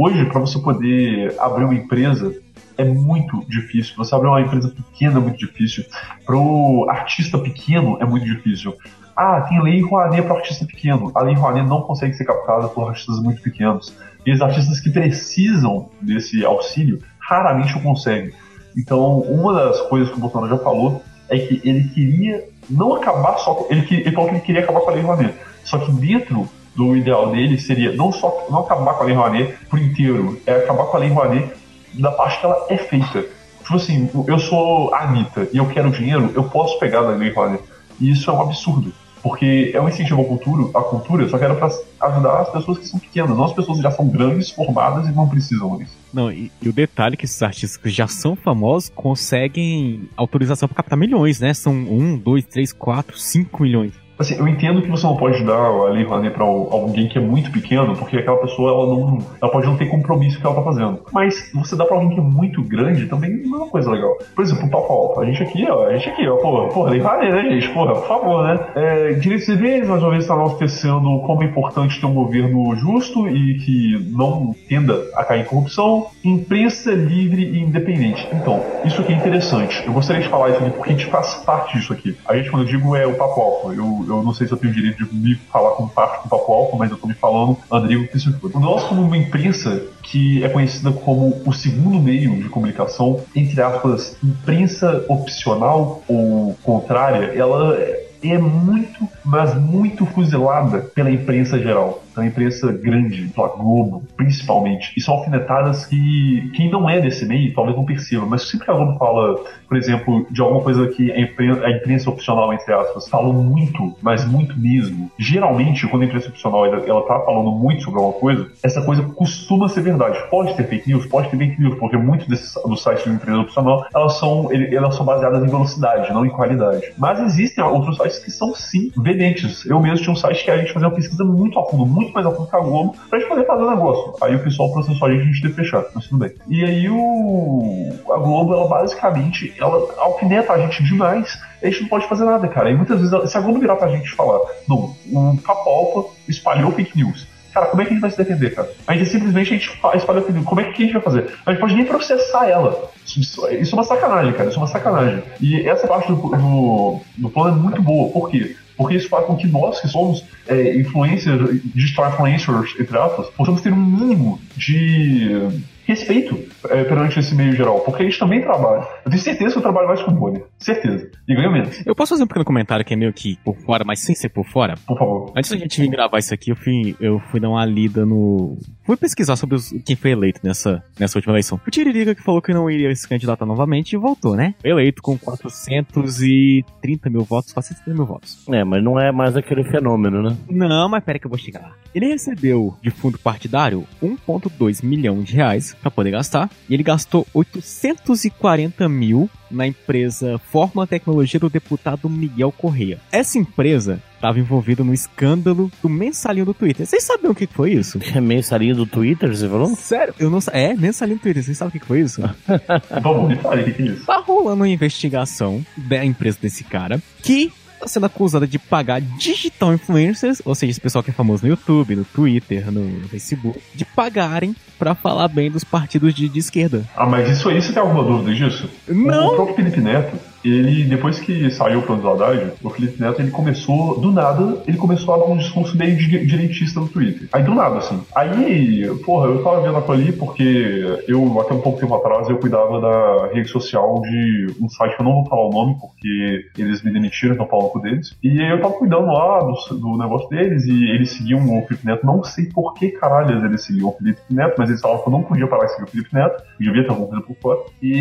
[0.01, 2.33] Hoje, para você poder abrir uma empresa,
[2.77, 3.97] é muito difícil.
[3.97, 5.85] Você abrir uma empresa pequena é muito difícil.
[6.25, 8.77] Para o artista pequeno é muito difícil.
[9.17, 11.11] Ah, tem lei Rouanet para artista pequeno.
[11.17, 13.93] A lei Rouanet não consegue ser captada por artistas muito pequenos.
[14.25, 18.31] E os artistas que precisam desse auxílio raramente o conseguem.
[18.77, 23.37] Então, uma das coisas que o Bolsonaro já falou é que ele queria não acabar
[23.39, 23.67] só.
[23.69, 25.35] Ele, ele falou que ele queria acabar com a lei Rouanet.
[25.65, 29.55] Só que dentro do ideal dele seria não só não acabar com a Lei Rouanet
[29.69, 31.53] por inteiro, é acabar com a Lei Rouanet
[31.95, 33.27] da parte que ela é feita.
[33.59, 37.33] Tipo assim, eu sou a Anitta e eu quero dinheiro, eu posso pegar da Lei
[37.33, 37.65] Rouanet.
[38.01, 38.93] E isso é um absurdo.
[39.21, 42.79] Porque é um incentivo à cultura, à cultura só que era para ajudar as pessoas
[42.79, 45.91] que são pequenas, não as pessoas que já são grandes, formadas e não precisam disso.
[46.15, 50.69] Não, e, e, o detalhe é que esses artistas que já são famosos conseguem autorização
[50.69, 51.53] para captar milhões, né?
[51.53, 53.93] São um, dois, três, quatro, cinco milhões.
[54.19, 57.21] Assim, eu entendo que você não pode dar a Lei Rouanet para alguém que é
[57.21, 60.63] muito pequeno, porque aquela pessoa ela não, ela pode não ter compromisso que ela tá
[60.63, 61.01] fazendo.
[61.13, 64.17] Mas você dá para alguém que é muito grande também não é uma coisa legal.
[64.35, 65.21] Por exemplo, o Papo Alfa.
[65.21, 67.69] A gente aqui, ó, a gente aqui, ó, porra, porra, Lei Rouanet, né, gente?
[67.71, 68.61] Porra, por favor, né?
[68.75, 73.29] É, direitos civis, mais uma vez, está enaltecendo como é importante ter um governo justo
[73.29, 76.09] e que não tenda a cair em corrupção.
[76.25, 78.29] Imprensa livre e independente.
[78.33, 79.83] Então, isso aqui é interessante.
[79.87, 82.17] Eu gostaria de falar isso aqui porque a gente faz parte disso aqui.
[82.27, 83.75] A gente, quando eu digo, é o Papo Alfa.
[83.75, 86.29] Eu, eu não sei se eu tenho o direito de me falar como parte do
[86.29, 88.59] Papo Alfa, mas eu tô me falando, Rodrigo Piscifudo.
[88.59, 94.17] Nós, como uma imprensa que é conhecida como o segundo meio de comunicação, entre aspas,
[94.23, 97.77] imprensa opcional ou contrária, ela
[98.23, 102.03] é muito, mas muito fuzilada pela imprensa geral.
[102.19, 107.55] Pela imprensa grande, pela Globo, principalmente, e são alfinetadas que quem não é desse meio
[107.55, 111.13] talvez não perceba, mas sempre que a Globo fala, por exemplo, de alguma coisa que
[111.13, 116.07] a imprensa, a imprensa opcional, entre aspas, falam muito, mas muito mesmo, geralmente, quando a
[116.07, 120.19] imprensa opcional ela, ela tá falando muito sobre alguma coisa, essa coisa costuma ser verdade.
[120.31, 123.41] Pode ter fake news, pode ter fake news, porque muitos desses, dos sites de imprensa
[123.41, 126.93] opcional, elas são, elas são baseadas em velocidade, não em qualidade.
[126.97, 129.65] Mas existem outros sites que são sim vedentes.
[129.67, 132.08] Eu mesmo tinha um site que a gente fazia uma pesquisa muito a fundo, muito
[132.13, 134.15] mais a fundo que a Globo, pra gente poder fazer o negócio.
[134.23, 136.33] Aí o pessoal processou a gente, a gente teve fechar, mas tudo bem.
[136.49, 141.89] E aí o a Globo, ela basicamente, ela alfineta a gente demais a gente não
[141.89, 142.71] pode fazer nada, cara.
[142.71, 146.71] E muitas vezes, se a Globo virar pra gente falar, não, o Papo Alfa espalhou
[146.73, 147.27] fake news.
[147.53, 148.71] Cara, como é que a gente vai se defender, cara?
[148.87, 150.47] A gente simplesmente a gente espalha fake news.
[150.47, 151.35] Como é que a gente vai fazer?
[151.45, 152.91] A gente pode nem processar ela.
[153.05, 154.49] Isso, isso é uma sacanagem, cara.
[154.49, 155.23] Isso é uma sacanagem.
[155.41, 158.13] E essa parte do, do, do plano é muito boa.
[158.13, 158.55] Por quê?
[158.79, 163.61] Porque isso faz com que nós, que somos é, influencers, digital influencers, entre aspas, possamos
[163.61, 165.51] ter um mínimo de
[165.89, 168.87] respeito é, perante esse meio geral, porque a gente também trabalha.
[169.05, 170.43] Eu tenho certeza que eu trabalho mais com bolha.
[170.59, 171.11] Certeza.
[171.27, 171.85] E ganho menos.
[171.87, 174.29] Eu posso fazer um pequeno comentário que é meio que por fora, mas sem ser
[174.29, 174.75] por fora?
[174.87, 175.33] Por favor.
[175.35, 178.59] Antes da gente vir gravar isso aqui, eu fui, eu fui dar uma lida no.
[178.85, 181.59] Fui pesquisar sobre os, quem foi eleito nessa, nessa última eleição.
[181.67, 184.55] O Tiririca que falou que não iria se candidatar novamente e voltou, né?
[184.61, 188.47] Foi eleito com 430 mil votos, 430 mil votos.
[188.49, 190.37] É, mas não é mais aquele fenômeno, né?
[190.51, 191.73] Não, mas pera que eu vou chegar lá.
[191.95, 197.27] Ele recebeu de fundo partidário 1,2 milhão de reais para poder gastar e ele gastou
[197.35, 202.99] 840 mil na empresa Fórmula Tecnologia do deputado Miguel Correia.
[203.11, 206.87] Essa empresa estava envolvida no escândalo do mensalinho do Twitter.
[206.87, 207.99] Vocês sabem o que foi isso?
[208.19, 209.69] É mensalinho do Twitter, você falou?
[209.77, 210.13] Sério?
[210.19, 211.43] Eu não É, mensalinho do Twitter.
[211.43, 212.21] Vocês sabem o que foi isso?
[213.01, 214.05] Vamos, me fale, o que, é isso?
[214.05, 217.53] Tá rolando uma investigação da empresa desse cara que
[217.89, 221.97] sendo acusada de pagar digital influencers, ou seja, esse pessoal que é famoso no YouTube,
[221.97, 226.85] no Twitter, no Facebook, de pagarem pra falar bem dos partidos de, de esquerda.
[226.97, 228.69] Ah, mas isso aí, você tem alguma dúvida disso?
[228.87, 229.33] Não.
[229.33, 233.21] O próprio Felipe Neto, ele, depois que saiu o plano do Haddad, o Felipe Neto,
[233.21, 237.29] ele começou, do nada, ele começou a dar um discurso meio di- direitista no Twitter.
[237.33, 238.01] Aí, do nada, assim.
[238.15, 242.39] Aí, porra, eu tava vendo aquilo ali porque eu, até um pouco tempo atrás, eu
[242.39, 246.47] cuidava da rede social de um site que eu não vou falar o nome, porque
[246.57, 248.17] eles me demitiram, então pau no deles.
[248.23, 252.07] E eu tava cuidando lá do, do negócio deles, e eles seguiam o Felipe Neto,
[252.07, 255.13] não sei por que caralho eles seguiam o Felipe Neto, mas eles falavam que eu
[255.13, 257.59] não podia parar de seguir o Felipe Neto, eu devia ter alguma coisa por fora.
[257.83, 257.93] E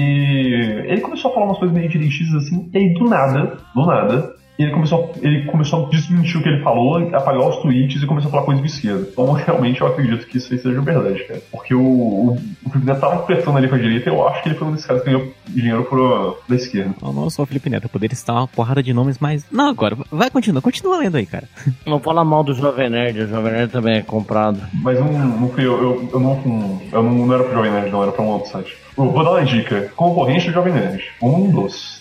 [0.88, 4.38] ele começou a falar umas coisas meio direitistas assim, e aí do nada, do nada,
[4.58, 8.30] ele começou, ele começou a desmentir o que ele falou, apagar os tweets e começou
[8.30, 9.08] a falar coisas de esquerda.
[9.12, 11.42] Então, realmente, eu acredito que isso aí seja verdade, cara.
[11.52, 12.32] Porque o, o,
[12.66, 14.68] o Felipe Neto tava flertando ali com a direita e eu acho que ele foi
[14.68, 16.96] um desses caras que ganhou dinheiro pro, da esquerda.
[17.02, 19.46] Eu não sou o Felipe Neto, eu poderia citar uma porrada de nomes, mas.
[19.52, 21.48] Não, agora, vai continuar, continua lendo aí, cara.
[21.86, 24.60] Não fala mal do Jovem Nerd, o Jovem Nerd também é comprado.
[24.74, 27.92] Mas não, não fui eu, eu, eu não, eu não, não era pro Jovem Nerd,
[27.92, 28.76] não, era pra um outro site.
[28.98, 29.92] Eu vou dar uma dica.
[29.96, 31.04] Concorrente do Jovem Nerd.
[31.22, 31.97] Um dos.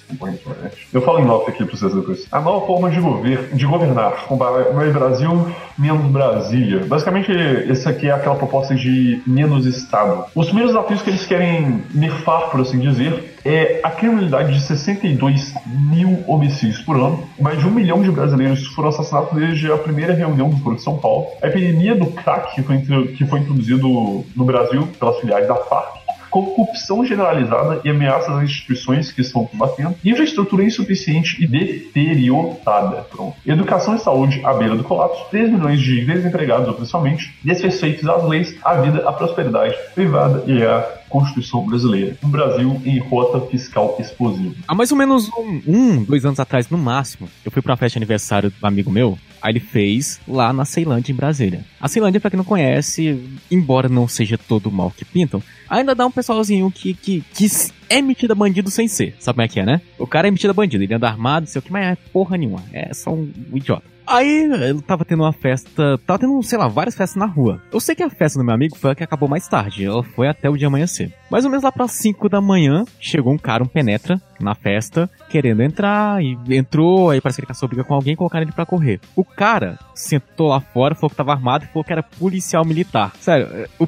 [0.93, 2.27] Eu falo em off aqui pra vocês depois.
[2.31, 4.27] A nova forma de, gover de governar.
[4.27, 6.85] Com mais Brasil, menos Brasília.
[6.87, 10.25] Basicamente, esse aqui é aquela proposta de menos Estado.
[10.35, 15.55] Os primeiros desafios que eles querem nerfar, por assim dizer, é a criminalidade de 62
[15.67, 17.29] mil homicídios por ano.
[17.39, 20.83] Mais de um milhão de brasileiros foram assassinados desde a primeira reunião do Foro de
[20.83, 21.27] São Paulo.
[21.43, 25.96] A epidemia do crack, que foi, que foi introduzido no Brasil pelas filiais da FARC,
[26.45, 33.03] corrupção generalizada e ameaças às instituições que estão combatendo, infraestrutura insuficiente e deteriorada.
[33.11, 33.37] Pronto.
[33.47, 38.57] Educação e saúde à beira do colapso, 3 milhões de desempregados oficialmente, desrespeitos às leis,
[38.63, 42.17] à vida, à prosperidade privada e à Constituição brasileira.
[42.23, 44.55] Um Brasil em rota fiscal explosiva.
[44.67, 47.77] Há mais ou menos um, um, dois anos atrás, no máximo, eu fui pra uma
[47.77, 49.19] festa de aniversário do amigo meu.
[49.41, 51.65] Aí ele fez lá na Ceilândia, em Brasília.
[51.81, 56.07] A Ceilândia, pra quem não conhece, embora não seja todo mal que pintam, ainda dá
[56.07, 57.47] um pessoalzinho que, que, que
[57.89, 59.15] é metido a bandido sem ser.
[59.19, 59.81] Sabe como é que é, né?
[59.99, 62.37] O cara é metido a bandido, ele anda armado, sei o que, mas é porra
[62.37, 62.63] nenhuma.
[62.73, 63.96] É só um idiota.
[64.07, 67.61] Aí ele tava tendo uma festa, tava tendo, sei lá, várias festas na rua.
[67.73, 70.03] Eu sei que a festa do meu amigo foi a que acabou mais tarde, ela
[70.03, 71.13] foi até o dia amanhecer.
[71.31, 75.11] Mais ou menos lá para 5 da manhã, chegou um cara, um penetra, na festa,
[75.29, 78.53] querendo entrar, e entrou, aí parece que ele caçou briga com alguém e colocaram ele
[78.53, 79.01] pra correr.
[79.17, 83.13] O cara sentou lá fora, falou que tava armado e falou que era policial militar.
[83.19, 83.87] Sério, o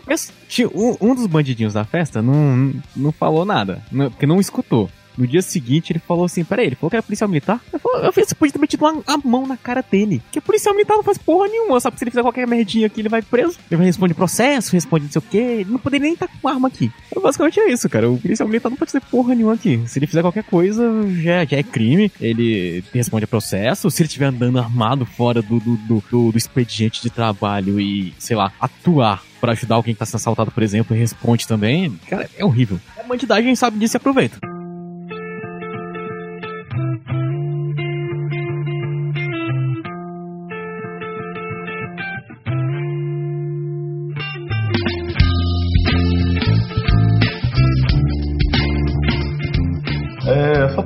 [0.75, 4.89] um, um dos bandidinhos da festa não, não falou nada, não- porque não escutou.
[5.19, 7.61] No dia seguinte, ele falou assim: peraí, ele falou que era policial militar?
[7.73, 10.23] Eu, falei, eu você podia ter metido uma, a mão na cara dele.
[10.31, 11.99] Que policial militar não faz porra nenhuma, sabe?
[11.99, 13.59] Se ele fizer qualquer merdinha aqui, ele vai preso.
[13.69, 15.37] Ele responde processo, responde não sei o quê.
[15.39, 16.93] Ele não poderia nem estar com arma aqui.
[17.11, 18.09] Então, basicamente é isso, cara.
[18.09, 19.83] O policial militar não pode fazer porra nenhuma aqui.
[19.87, 20.85] Se ele fizer qualquer coisa,
[21.21, 22.13] já, já é crime.
[22.21, 23.91] Ele responde a processo.
[23.91, 28.15] Se ele estiver andando armado fora do, do, do, do, do expediente de trabalho e,
[28.19, 31.99] sei lá, atuar para ajudar alguém que tá sendo assaltado, por exemplo, e responde também,
[32.09, 32.81] cara, é horrível.
[32.99, 34.58] A bandidagem sabe disso e aproveita.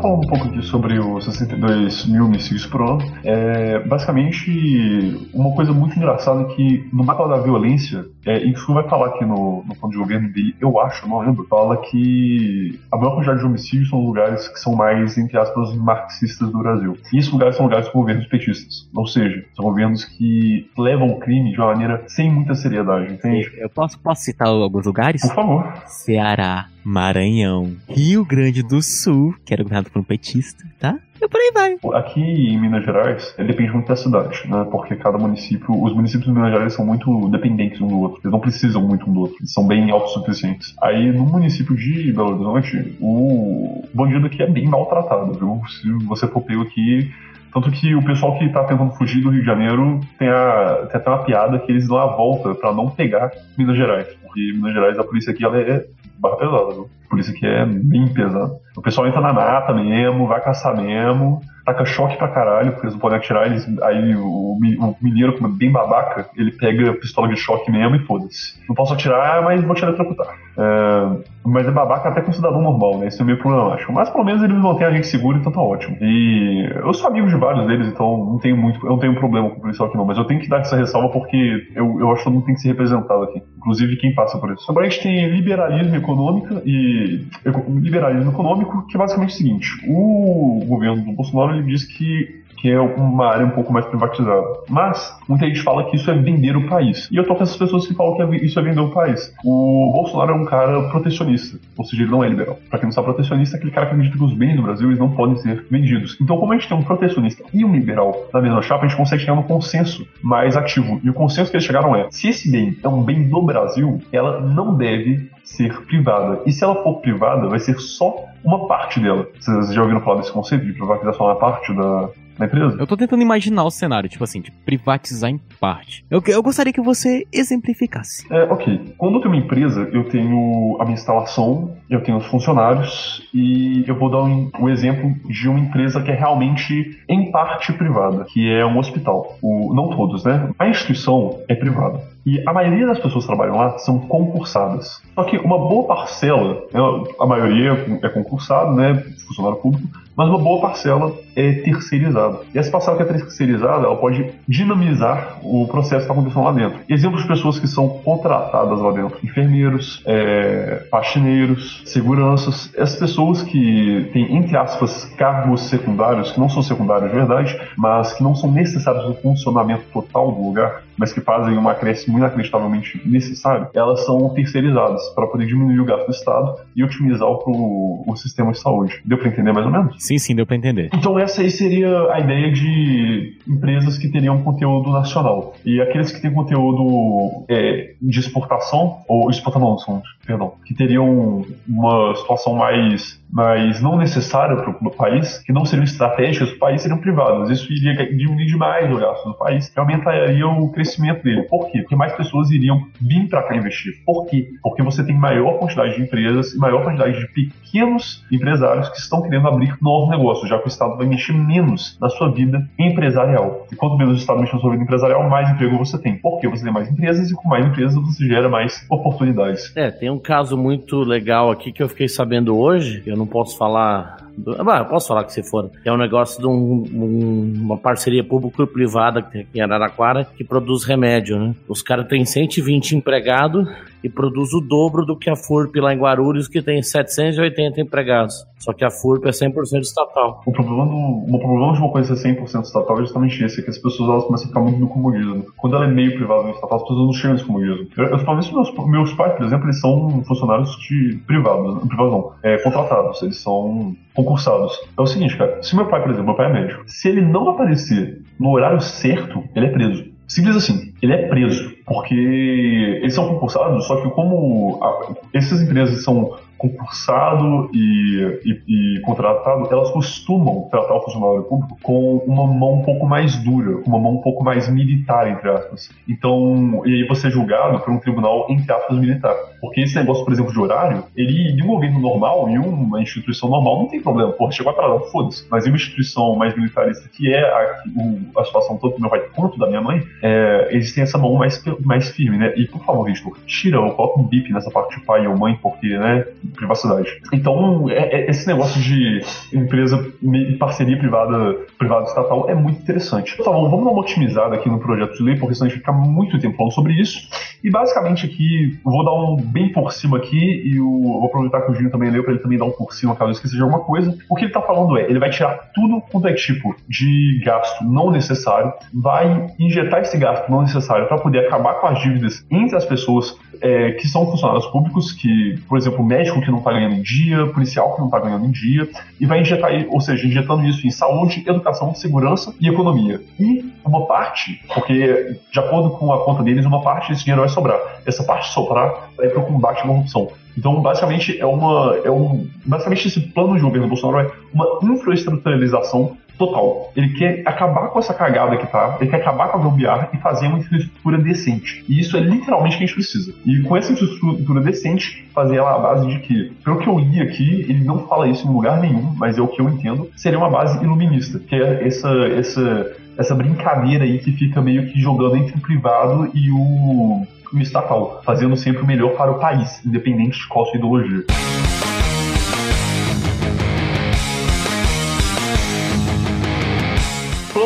[0.03, 2.29] Falando um pouco aqui sobre os 62 mil
[2.73, 8.39] por ano, é, basicamente, uma coisa muito engraçada é que no mapa da violência, é,
[8.39, 11.77] isso vai falar aqui no, no plano de governo dele, eu acho, não lembro, fala
[11.77, 16.59] que a maior quantidade de homicídios são lugares que são mais, entre aspas, marxistas do
[16.59, 16.97] Brasil.
[17.13, 21.21] E esses lugares são lugares com governos petistas, ou seja, são governos que levam o
[21.21, 23.53] crime de uma maneira sem muita seriedade, entende?
[23.57, 25.23] Eu posso, posso citar alguns lugares?
[25.23, 25.73] Por favor.
[25.87, 30.99] Ceará, Maranhão, Rio Grande do Sul, que era governado por um petista, tá?
[31.21, 31.77] E por aí vai.
[31.95, 34.67] Aqui em Minas Gerais, depende muito da cidade, né?
[34.71, 38.21] Porque cada município, os municípios de Minas Gerais são muito dependentes um do outro.
[38.23, 39.37] Eles não precisam muito um do outro.
[39.39, 40.75] Eles são bem autossuficientes.
[40.83, 45.61] Aí no município de Belo Horizonte, o bandido aqui é bem maltratado, viu?
[45.69, 47.09] Se você for pego aqui,
[47.53, 51.01] tanto que o pessoal que tá tentando fugir do Rio de Janeiro tem, a, tem
[51.01, 54.07] até uma piada que eles dão a volta para não pegar Minas Gerais.
[54.23, 55.85] Porque Minas Gerais, a polícia aqui, ela é
[56.19, 56.91] barra pesada, viu?
[57.07, 58.53] A polícia aqui é bem pesada.
[58.77, 62.95] O pessoal entra na mata mesmo, vai caçar mesmo, taca choque pra caralho, porque eles
[62.95, 66.95] não podem atirar, eles, aí o, o mineiro, como é bem babaca, ele pega a
[66.95, 68.59] pistola de choque mesmo e foda-se.
[68.67, 70.35] Não posso atirar, mas vou te eletrocutar.
[70.57, 73.09] É, mas é babaca até com um cidadão normal, né?
[73.09, 73.93] Isso é meio problemático.
[73.93, 75.97] Mas pelo menos eles mantêm a gente seguro, então tá ótimo.
[76.01, 79.51] E eu sou amigo de vários deles, então não tenho muito, eu não tenho problema
[79.51, 82.11] com o policial aqui não, mas eu tenho que dar essa ressalva porque eu, eu
[82.11, 83.43] acho que todo mundo tem que ser representado aqui.
[83.57, 84.71] Inclusive quem passa por isso.
[84.71, 87.27] Agora a gente tem liberalismo econômico e
[87.69, 92.71] liberalismo econômico, que é basicamente o seguinte: o governo do Bolsonaro ele diz que que
[92.71, 94.47] é uma área um pouco mais privatizada.
[94.69, 97.09] Mas muita gente fala que isso é vender o país.
[97.11, 99.35] E eu tô com essas pessoas que falam que isso é vender o país.
[99.45, 102.57] O Bolsonaro é um cara protecionista, ou seja, ele não é liberal.
[102.71, 104.87] Pra quem não sabe, protecionista é aquele cara que acredita que os bens do Brasil
[104.87, 106.17] eles não podem ser vendidos.
[106.21, 108.97] Então, como a gente tem um protecionista e um liberal na mesma chapa, a gente
[108.97, 111.01] consegue chegar num consenso mais ativo.
[111.03, 114.01] E o consenso que eles chegaram é: se esse bem é um bem do Brasil,
[114.13, 116.41] ela não deve ser privada.
[116.47, 119.27] E se ela for privada, vai ser só uma parte dela.
[119.39, 122.09] Vocês já ouviram falar desse conceito de privatizar só uma parte da,
[122.41, 122.77] empresa?
[122.79, 126.05] Eu tô tentando imaginar o cenário, tipo assim, de privatizar em parte.
[126.11, 128.27] Eu, eu gostaria que você exemplificasse.
[128.31, 128.95] É, ok.
[128.97, 133.85] Quando eu tenho uma empresa, eu tenho a minha instalação, eu tenho os funcionários e
[133.87, 138.25] eu vou dar um, um exemplo de uma empresa que é realmente em parte privada,
[138.25, 139.39] que é um hospital.
[139.43, 140.51] O, não todos, né?
[140.59, 142.01] A instituição é privada.
[142.25, 145.03] E a maioria das pessoas que trabalham lá são concursadas.
[145.15, 146.81] Só que uma boa parcela, né,
[147.19, 147.73] a maioria
[148.03, 148.95] é concursado, né,
[149.27, 152.41] funcionário público, mas uma boa parcela é terceirizada.
[152.55, 156.53] E essa parcela que é terceirizada, ela pode dinamizar o processo que está acontecendo lá
[156.53, 156.79] dentro.
[156.89, 162.71] Exemplos de pessoas que são contratadas lá dentro: enfermeiros, é, faxineiros, seguranças.
[162.77, 168.13] Essas pessoas que têm, entre aspas, cargos secundários, que não são secundários de verdade, mas
[168.13, 173.03] que não são necessários no funcionamento total do lugar, mas que fazem uma acréscimo inacreditavelmente
[173.05, 178.15] necessário, elas são terceirizadas para poder diminuir o gasto do Estado e otimizar o, o
[178.15, 179.03] sistema de saúde.
[179.05, 179.97] Deu para entender mais ou menos?
[179.99, 180.91] Sim, sim, deu para entender.
[180.95, 185.55] Então essa aí seria a ideia de empresas que teriam conteúdo nacional.
[185.65, 192.15] E aqueles que têm conteúdo é, de exportação, ou exportação, não, perdão, que teriam uma
[192.15, 197.01] situação mais, mais não necessária para o país, que não seriam estratégicas o país, seriam
[197.01, 197.49] privadas.
[197.49, 201.43] Isso iria diminuir demais o gasto do país e aumentaria o crescimento dele.
[201.45, 201.79] Por quê?
[201.79, 203.95] Porque mais pessoas iriam vir para cá investir.
[204.05, 204.51] Por quê?
[204.63, 207.25] Porque você tem maior quantidade de empresas e maior quantidade de
[207.73, 211.97] pequenos empresários que estão querendo abrir novos negócios, já que o Estado vai mexer menos
[211.99, 213.67] na sua vida empresarial.
[213.73, 216.19] E quanto menos o Estado mexe na sua vida empresarial, mais emprego você tem.
[216.19, 219.75] Porque você tem mais empresas e com mais empresas você gera mais oportunidades.
[219.75, 223.57] É, tem um caso muito legal aqui que eu fiquei sabendo hoje, eu não posso
[223.57, 224.19] falar.
[224.67, 225.71] Ah, eu posso falar que se for.
[225.85, 230.45] É um negócio de um, um, uma parceria público-privada que tem aqui em Araraquara que
[230.45, 231.55] produz remédio, né?
[231.69, 233.69] Os caras têm 120 empregados
[234.03, 238.45] e produz o dobro do que a FURP lá em Guarulhos, que tem 780 empregados.
[238.59, 240.41] Só que a FURP é 100% estatal.
[240.47, 243.65] O problema, do, o problema de uma coisa ser 100% estatal é justamente esse, é
[243.65, 245.47] que as pessoas elas começam a ficar muito no comodismo.
[245.57, 247.89] Quando ela é meio privada e estatal, as pessoas não chegam nesse comodismo.
[247.97, 252.13] Eu, eu falo isso meus, meus pais, por exemplo, eles são funcionários de privados, privados
[252.13, 253.23] não, é, contratados.
[253.23, 254.79] Eles são concursados.
[254.97, 257.21] É o seguinte, cara, se meu pai, por exemplo, meu pai é médico, se ele
[257.21, 260.13] não aparecer no horário certo, ele é preso.
[260.29, 266.03] Simples assim, ele é preso, porque eles são concursados, só que como a, essas empresas
[266.03, 272.75] são concursado e, e, e, contratado, elas costumam tratar o funcionário público com uma mão
[272.75, 275.91] um pouco mais dura, com uma mão um pouco mais militar, entre aspas.
[276.09, 279.35] Então, e aí você é julgado por um tribunal, entre aspas, militar.
[279.61, 283.49] Porque esse negócio, por exemplo, de horário, ele, de um governo normal e uma instituição
[283.49, 284.33] normal, não tem problema.
[284.33, 285.47] Porra, chegou a parada, foda-se.
[285.51, 289.11] Mas em uma instituição mais militarista, que é a, o, a situação tanto do meu
[289.11, 292.53] pai quanto da minha mãe, é, eles têm essa mão mais, mais firme, né?
[292.57, 295.89] E, por favor, Victor, tira coloca um bip nessa parte de pai ou mãe, porque,
[295.99, 296.25] né,
[296.55, 297.21] privacidade.
[297.33, 299.23] Então, é, é, esse negócio de
[299.53, 303.37] empresa em parceria privada, privada estatal é muito interessante.
[303.39, 305.79] Tá bom, vamos dar uma otimizada aqui no projeto de lei, porque senão a gente
[305.79, 307.29] fica muito tempo falando sobre isso.
[307.63, 311.71] E basicamente aqui, vou dar um bem por cima aqui, e o, vou aproveitar que
[311.71, 313.63] o Gino também leu para ele também dar um por cima caso eu esqueça de
[313.63, 314.17] alguma coisa.
[314.29, 317.85] O que ele tá falando é, ele vai tirar tudo quanto é tipo de gasto
[317.85, 322.77] não necessário, vai injetar esse gasto não necessário para poder acabar com as dívidas entre
[322.77, 326.95] as pessoas é, que são funcionários públicos, que, por exemplo, médico que não está ganhando
[326.95, 328.89] em dia, policial que não está ganhando em dia,
[329.21, 333.21] e vai injetar, ou seja, injetando isso em saúde, educação, segurança e economia.
[333.39, 337.49] E uma parte, porque de acordo com a conta deles, uma parte desse dinheiro vai
[337.49, 337.79] sobrar.
[338.07, 340.29] Essa parte sobrar vai para o combate à corrupção.
[340.57, 341.97] Então, basicamente, é uma.
[342.05, 346.93] É um, basicamente, esse plano de governo Bolsonaro é uma infraestruturalização total.
[346.97, 350.19] Ele quer acabar com essa cagada que tá, ele quer acabar com a gambiarra e
[350.19, 351.85] fazer uma infraestrutura decente.
[351.89, 353.35] E isso é literalmente o que a gente precisa.
[353.45, 357.21] E com essa infraestrutura decente, fazer ela a base de que, pelo que eu li
[357.21, 360.39] aqui, ele não fala isso em lugar nenhum, mas é o que eu entendo, seria
[360.39, 362.09] uma base iluminista, que é essa,
[362.39, 367.59] essa, essa brincadeira aí que fica meio que jogando entre o privado e o, o
[367.59, 371.25] estatal, fazendo sempre o melhor para o país, independente de qual sua ideologia.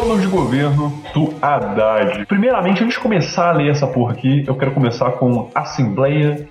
[0.01, 2.27] Plano de governo do Haddad.
[2.27, 6.47] Primeiramente, antes de começar a ler essa porra aqui, eu quero começar com Assembleia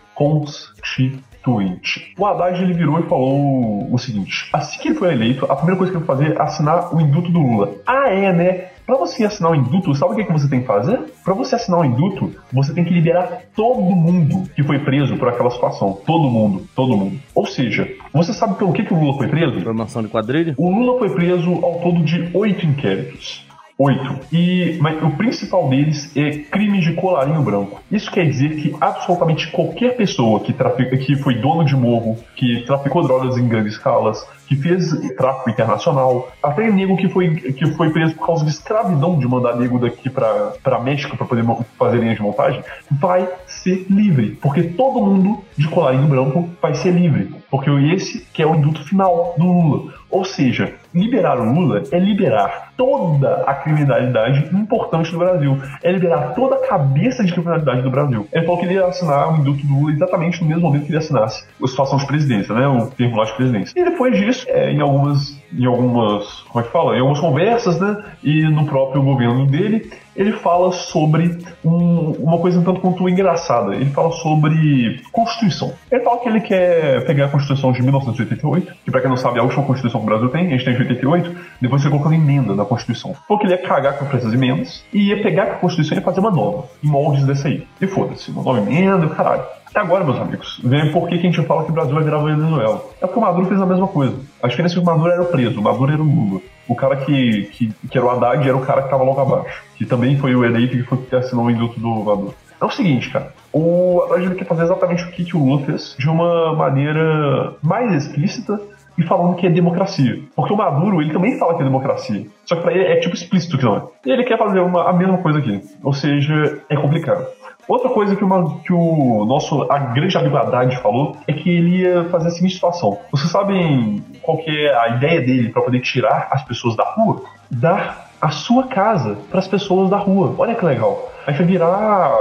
[1.45, 2.13] Constituinte.
[2.17, 5.77] O Haddad ele virou e falou o seguinte: assim que ele foi eleito, a primeira
[5.77, 7.75] coisa que ele vai fazer é assinar o induto do Lula.
[7.85, 8.65] Ah, é, né?
[8.85, 10.99] Para você assinar o induto, sabe o que, que você tem que fazer?
[11.23, 15.27] Para você assinar o induto, você tem que liberar todo mundo que foi preso por
[15.27, 15.97] aquela situação.
[16.05, 17.19] Todo mundo, todo mundo.
[17.33, 19.59] Ou seja, você sabe pelo que, que o Lula foi preso?
[19.61, 20.53] Formação de quadrilha?
[20.57, 23.45] O Lula foi preso ao todo de oito inquéritos.
[23.77, 24.19] Oito.
[24.31, 27.81] E mas o principal deles é crime de colarinho branco.
[27.91, 32.61] Isso quer dizer que absolutamente qualquer pessoa que, trafica, que foi dono de morro, que
[32.65, 37.89] traficou drogas em grandes escalas, que fez tráfico internacional, até nego que foi, que foi
[37.89, 41.43] preso por causa de escravidão de mandar nego daqui para México para poder
[41.77, 44.37] fazer linhas de montagem, vai ser livre.
[44.41, 47.33] Porque todo mundo de colarinho branco vai ser livre.
[47.49, 49.93] Porque esse que é o induto final do Lula.
[50.09, 55.61] Ou seja, liberar o Lula é liberar toda a criminalidade importante do Brasil.
[55.83, 58.27] É liberar toda a cabeça de criminalidade do Brasil.
[58.31, 60.91] Ele falou que ele ia assinar o induto do Lula exatamente no mesmo momento que
[60.91, 62.67] ele assinasse a situação de presidência, né?
[62.67, 63.79] O termo lá de presidência.
[63.79, 66.95] E depois disso, é, em algumas, em algumas, como é que fala?
[66.95, 68.03] Em algumas conversas, né?
[68.23, 73.75] E no próprio governo dele, ele fala sobre um, uma coisa tanto quanto engraçada.
[73.75, 75.73] Ele fala sobre Constituição.
[75.91, 79.37] Ele fala que ele quer pegar a Constituição de 1988, que pra quem não sabe
[79.37, 81.91] é a última Constituição que o Brasil tem, a gente tem de 88, depois ele
[81.91, 83.15] colocando emenda na Constituição.
[83.27, 86.31] Porque ele ia cagar com essas emendas e ia pegar a Constituição e fazer uma
[86.31, 87.67] nova, em moldes dessa aí.
[87.81, 89.43] E foda-se, uma nova emenda, caralho.
[89.75, 92.19] E agora, meus amigos, vem por que a gente fala que o Brasil vai virar
[92.19, 92.81] Venezuela.
[93.01, 94.15] É porque o Maduro fez a mesma coisa.
[94.41, 96.41] A diferença é que o Maduro era o preso, o Maduro era o Lula.
[96.65, 99.61] O cara que, que, que era o Haddad era o cara que tava logo abaixo.
[99.77, 102.33] Que também foi o eleito que foi que assinou o induto do Maduro.
[102.61, 103.33] É o seguinte, cara.
[103.51, 107.93] O Haddad quer fazer exatamente o que, que o Lula fez de uma maneira mais
[107.93, 108.57] explícita
[108.97, 110.21] e falando que é democracia.
[110.37, 112.25] Porque o Maduro, ele também fala que é democracia.
[112.45, 113.81] Só que pra ele é tipo explícito que não é.
[114.05, 115.61] E ele quer fazer uma, a mesma coisa aqui.
[115.83, 117.25] Ou seja, é complicado.
[117.67, 121.81] Outra coisa que, uma, que o nosso a grande amigo Haddad falou é que ele
[121.81, 122.99] ia fazer a seguinte situação.
[123.11, 127.23] Vocês sabem qual que é a ideia dele para poder tirar as pessoas da rua?
[127.49, 130.33] Dar a sua casa para as pessoas da rua.
[130.37, 131.11] Olha que legal.
[131.25, 132.13] Aí vai virar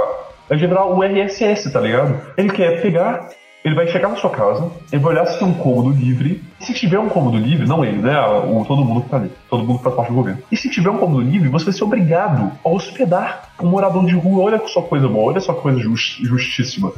[0.47, 2.19] vai virar o RSS, tá ligado?
[2.37, 3.29] Ele quer pegar
[3.65, 6.43] ele vai chegar na sua casa, ele vai olhar se tem um cômodo livre.
[6.61, 8.15] E se tiver um cômodo livre, não ele, né?
[8.21, 9.31] O, todo mundo que tá ali.
[9.49, 10.39] Todo mundo que faz parte do governo.
[10.51, 14.13] E se tiver um cômodo livre, você vai ser obrigado a hospedar um morador de
[14.13, 14.43] rua.
[14.43, 16.91] Olha só coisa boa, olha só coisa just, justíssima.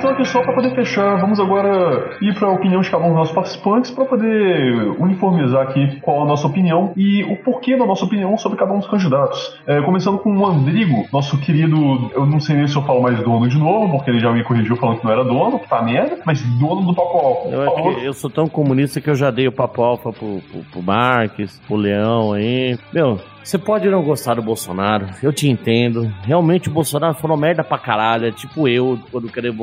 [0.00, 3.08] Então, aqui só para poder fechar, vamos agora ir para a opinião de cada um
[3.08, 7.84] dos nossos participantes para poder uniformizar aqui qual a nossa opinião e o porquê da
[7.84, 9.60] nossa opinião sobre cada um dos candidatos.
[9.66, 13.22] É, começando com o Andrigo, nosso querido, eu não sei nem se eu falo mais
[13.22, 15.82] dono de novo, porque ele já me corrigiu falando que não era dono, que tá
[15.82, 17.48] merda, mas dono do Papo Alfa.
[17.50, 20.82] Eu, eu sou tão comunista que eu já dei o Papo Alfa pro, pro, pro
[20.82, 22.78] Marques, pro Leão aí.
[22.90, 26.12] Meu, você pode não gostar do Bolsonaro, eu te entendo.
[26.22, 28.26] Realmente o Bolsonaro falou merda pra caralho.
[28.26, 29.54] É tipo eu, quando querer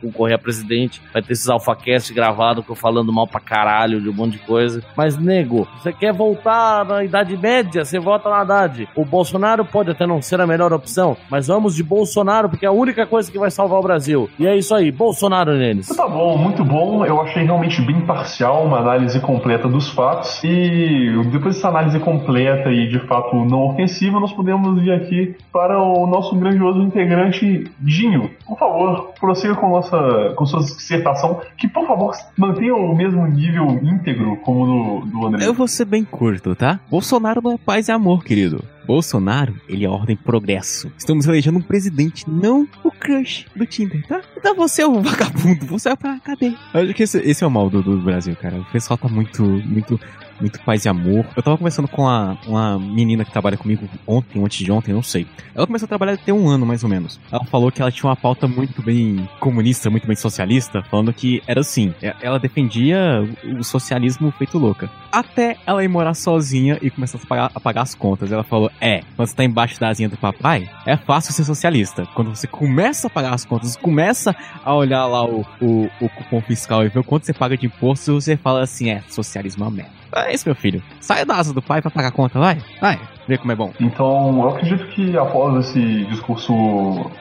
[0.00, 4.08] concorrer a presidente, vai ter esses alfacast gravados que eu falando mal pra caralho de
[4.08, 4.82] um monte de coisa.
[4.96, 7.84] Mas, nego, você quer voltar na Idade Média?
[7.84, 8.88] Você volta na Idade.
[8.96, 12.68] O Bolsonaro pode até não ser a melhor opção, mas vamos de Bolsonaro, porque é
[12.68, 14.28] a única coisa que vai salvar o Brasil.
[14.38, 15.88] E é isso aí, Bolsonaro neles.
[15.88, 17.04] Tá bom, muito bom.
[17.04, 20.42] Eu achei realmente bem parcial uma análise completa dos fatos.
[20.42, 25.80] E depois dessa análise completa e de fato não ofensiva, nós podemos ir aqui para
[25.80, 28.30] o nosso grandioso integrante Dinho.
[28.46, 33.80] Por favor, prossiga com, nossa, com sua dissertação, que por favor mantenha o mesmo nível
[33.82, 35.46] íntegro como do, do André.
[35.46, 36.80] Eu vou ser bem curto, tá?
[36.90, 38.62] Bolsonaro não é paz e amor, querido.
[38.86, 40.90] Bolsonaro, ele é ordem progresso.
[40.98, 44.20] Estamos elegendo um presidente, não o crush do Tinder, tá?
[44.36, 46.56] Então você é o vagabundo, você é pra cadeia.
[46.74, 48.60] Acho que esse, esse é o mal do, do Brasil, cara.
[48.60, 49.98] O pessoal tá muito, muito
[50.42, 51.24] muito paz e amor.
[51.36, 55.02] Eu tava conversando com uma, uma menina que trabalha comigo ontem, antes de ontem, não
[55.02, 55.26] sei.
[55.54, 57.20] Ela começou a trabalhar tem um ano, mais ou menos.
[57.30, 61.42] Ela falou que ela tinha uma pauta muito bem comunista, muito bem socialista, falando que
[61.46, 63.22] era assim, é, ela defendia
[63.58, 64.90] o socialismo feito louca.
[65.12, 68.32] Até ela ir morar sozinha e começar a pagar, a pagar as contas.
[68.32, 72.04] Ela falou, é, quando você tá embaixo da asinha do papai, é fácil ser socialista.
[72.16, 76.42] Quando você começa a pagar as contas, começa a olhar lá o, o, o cupom
[76.42, 79.68] fiscal e ver o quanto você paga de imposto, você fala assim, é, socialismo é
[79.68, 80.01] uma merda.
[80.14, 80.82] É isso, meu filho.
[81.00, 82.58] Sai da asa do pai pra pagar a conta, vai.
[82.80, 83.72] Vai, vê como é bom.
[83.80, 86.52] Então, eu acredito que após esse discurso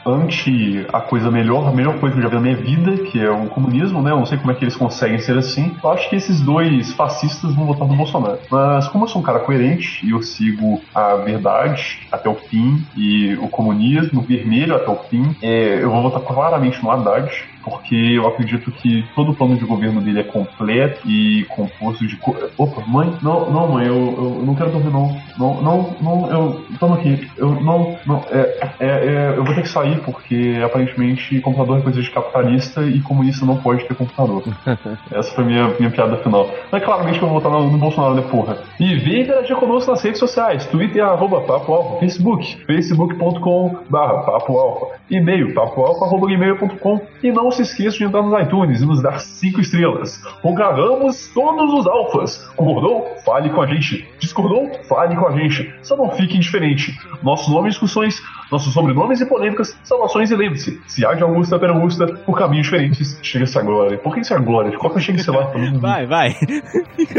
[0.05, 3.19] anti a coisa melhor, a melhor coisa que eu já vi na minha vida, que
[3.19, 4.11] é o comunismo, né?
[4.11, 5.75] Eu não sei como é que eles conseguem ser assim.
[5.83, 8.39] Eu acho que esses dois fascistas vão votar no Bolsonaro.
[8.49, 12.85] Mas como eu sou um cara coerente e eu sigo a verdade até o fim
[12.95, 17.31] e o comunismo vermelho até o fim, é, eu vou votar claramente no Haddad
[17.63, 22.17] porque eu acredito que todo o plano de governo dele é completo e composto de.
[22.57, 23.13] Opa, mãe?
[23.21, 25.21] Não, não, mãe, eu, eu não quero dormir, não.
[25.37, 26.65] Não, não, não, eu.
[26.79, 27.29] Toma aqui.
[27.37, 28.23] Eu não, não.
[28.31, 32.81] É, é, é, eu vou ter que sair porque aparentemente computador é coisa de capitalista
[32.83, 34.43] e comunista não pode ter computador.
[35.11, 36.49] Essa foi a minha, minha piada final.
[36.71, 38.59] Mas claramente que eu vou votar no, no Bolsonaro, né, porra?
[38.79, 44.57] E vem interagir conosco nas redes sociais: Twitter, arroba Papo Alfa, Facebook, facebook.com barra Papo
[44.57, 48.85] Alfa, e-mail, papoalfa, arroba gmail.com e não não se esqueça de entrar nos iTunes e
[48.85, 50.17] nos dar 5 estrelas.
[50.41, 52.37] Congaramos todos os alfas.
[52.55, 53.05] Concordou?
[53.25, 54.07] Fale com a gente.
[54.19, 54.71] Discordou?
[54.87, 55.73] Fale com a gente.
[55.81, 56.97] Só não fique indiferente.
[57.21, 61.59] Nossos nomes e discussões, nossos sobrenomes e polêmicas, salvações e lembre-se, se há de Augusta
[61.59, 63.97] para Augusta, por caminhos diferentes, chega-se a glória.
[63.97, 64.77] Por que isso é a glória?
[64.77, 65.51] Qual que chega-se lá?
[65.79, 66.35] Vai, vai.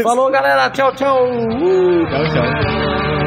[0.01, 0.69] Falou, galera.
[0.71, 1.27] Tchau, tchau.
[1.27, 2.05] Uh.
[2.09, 3.22] Tchau, tchau.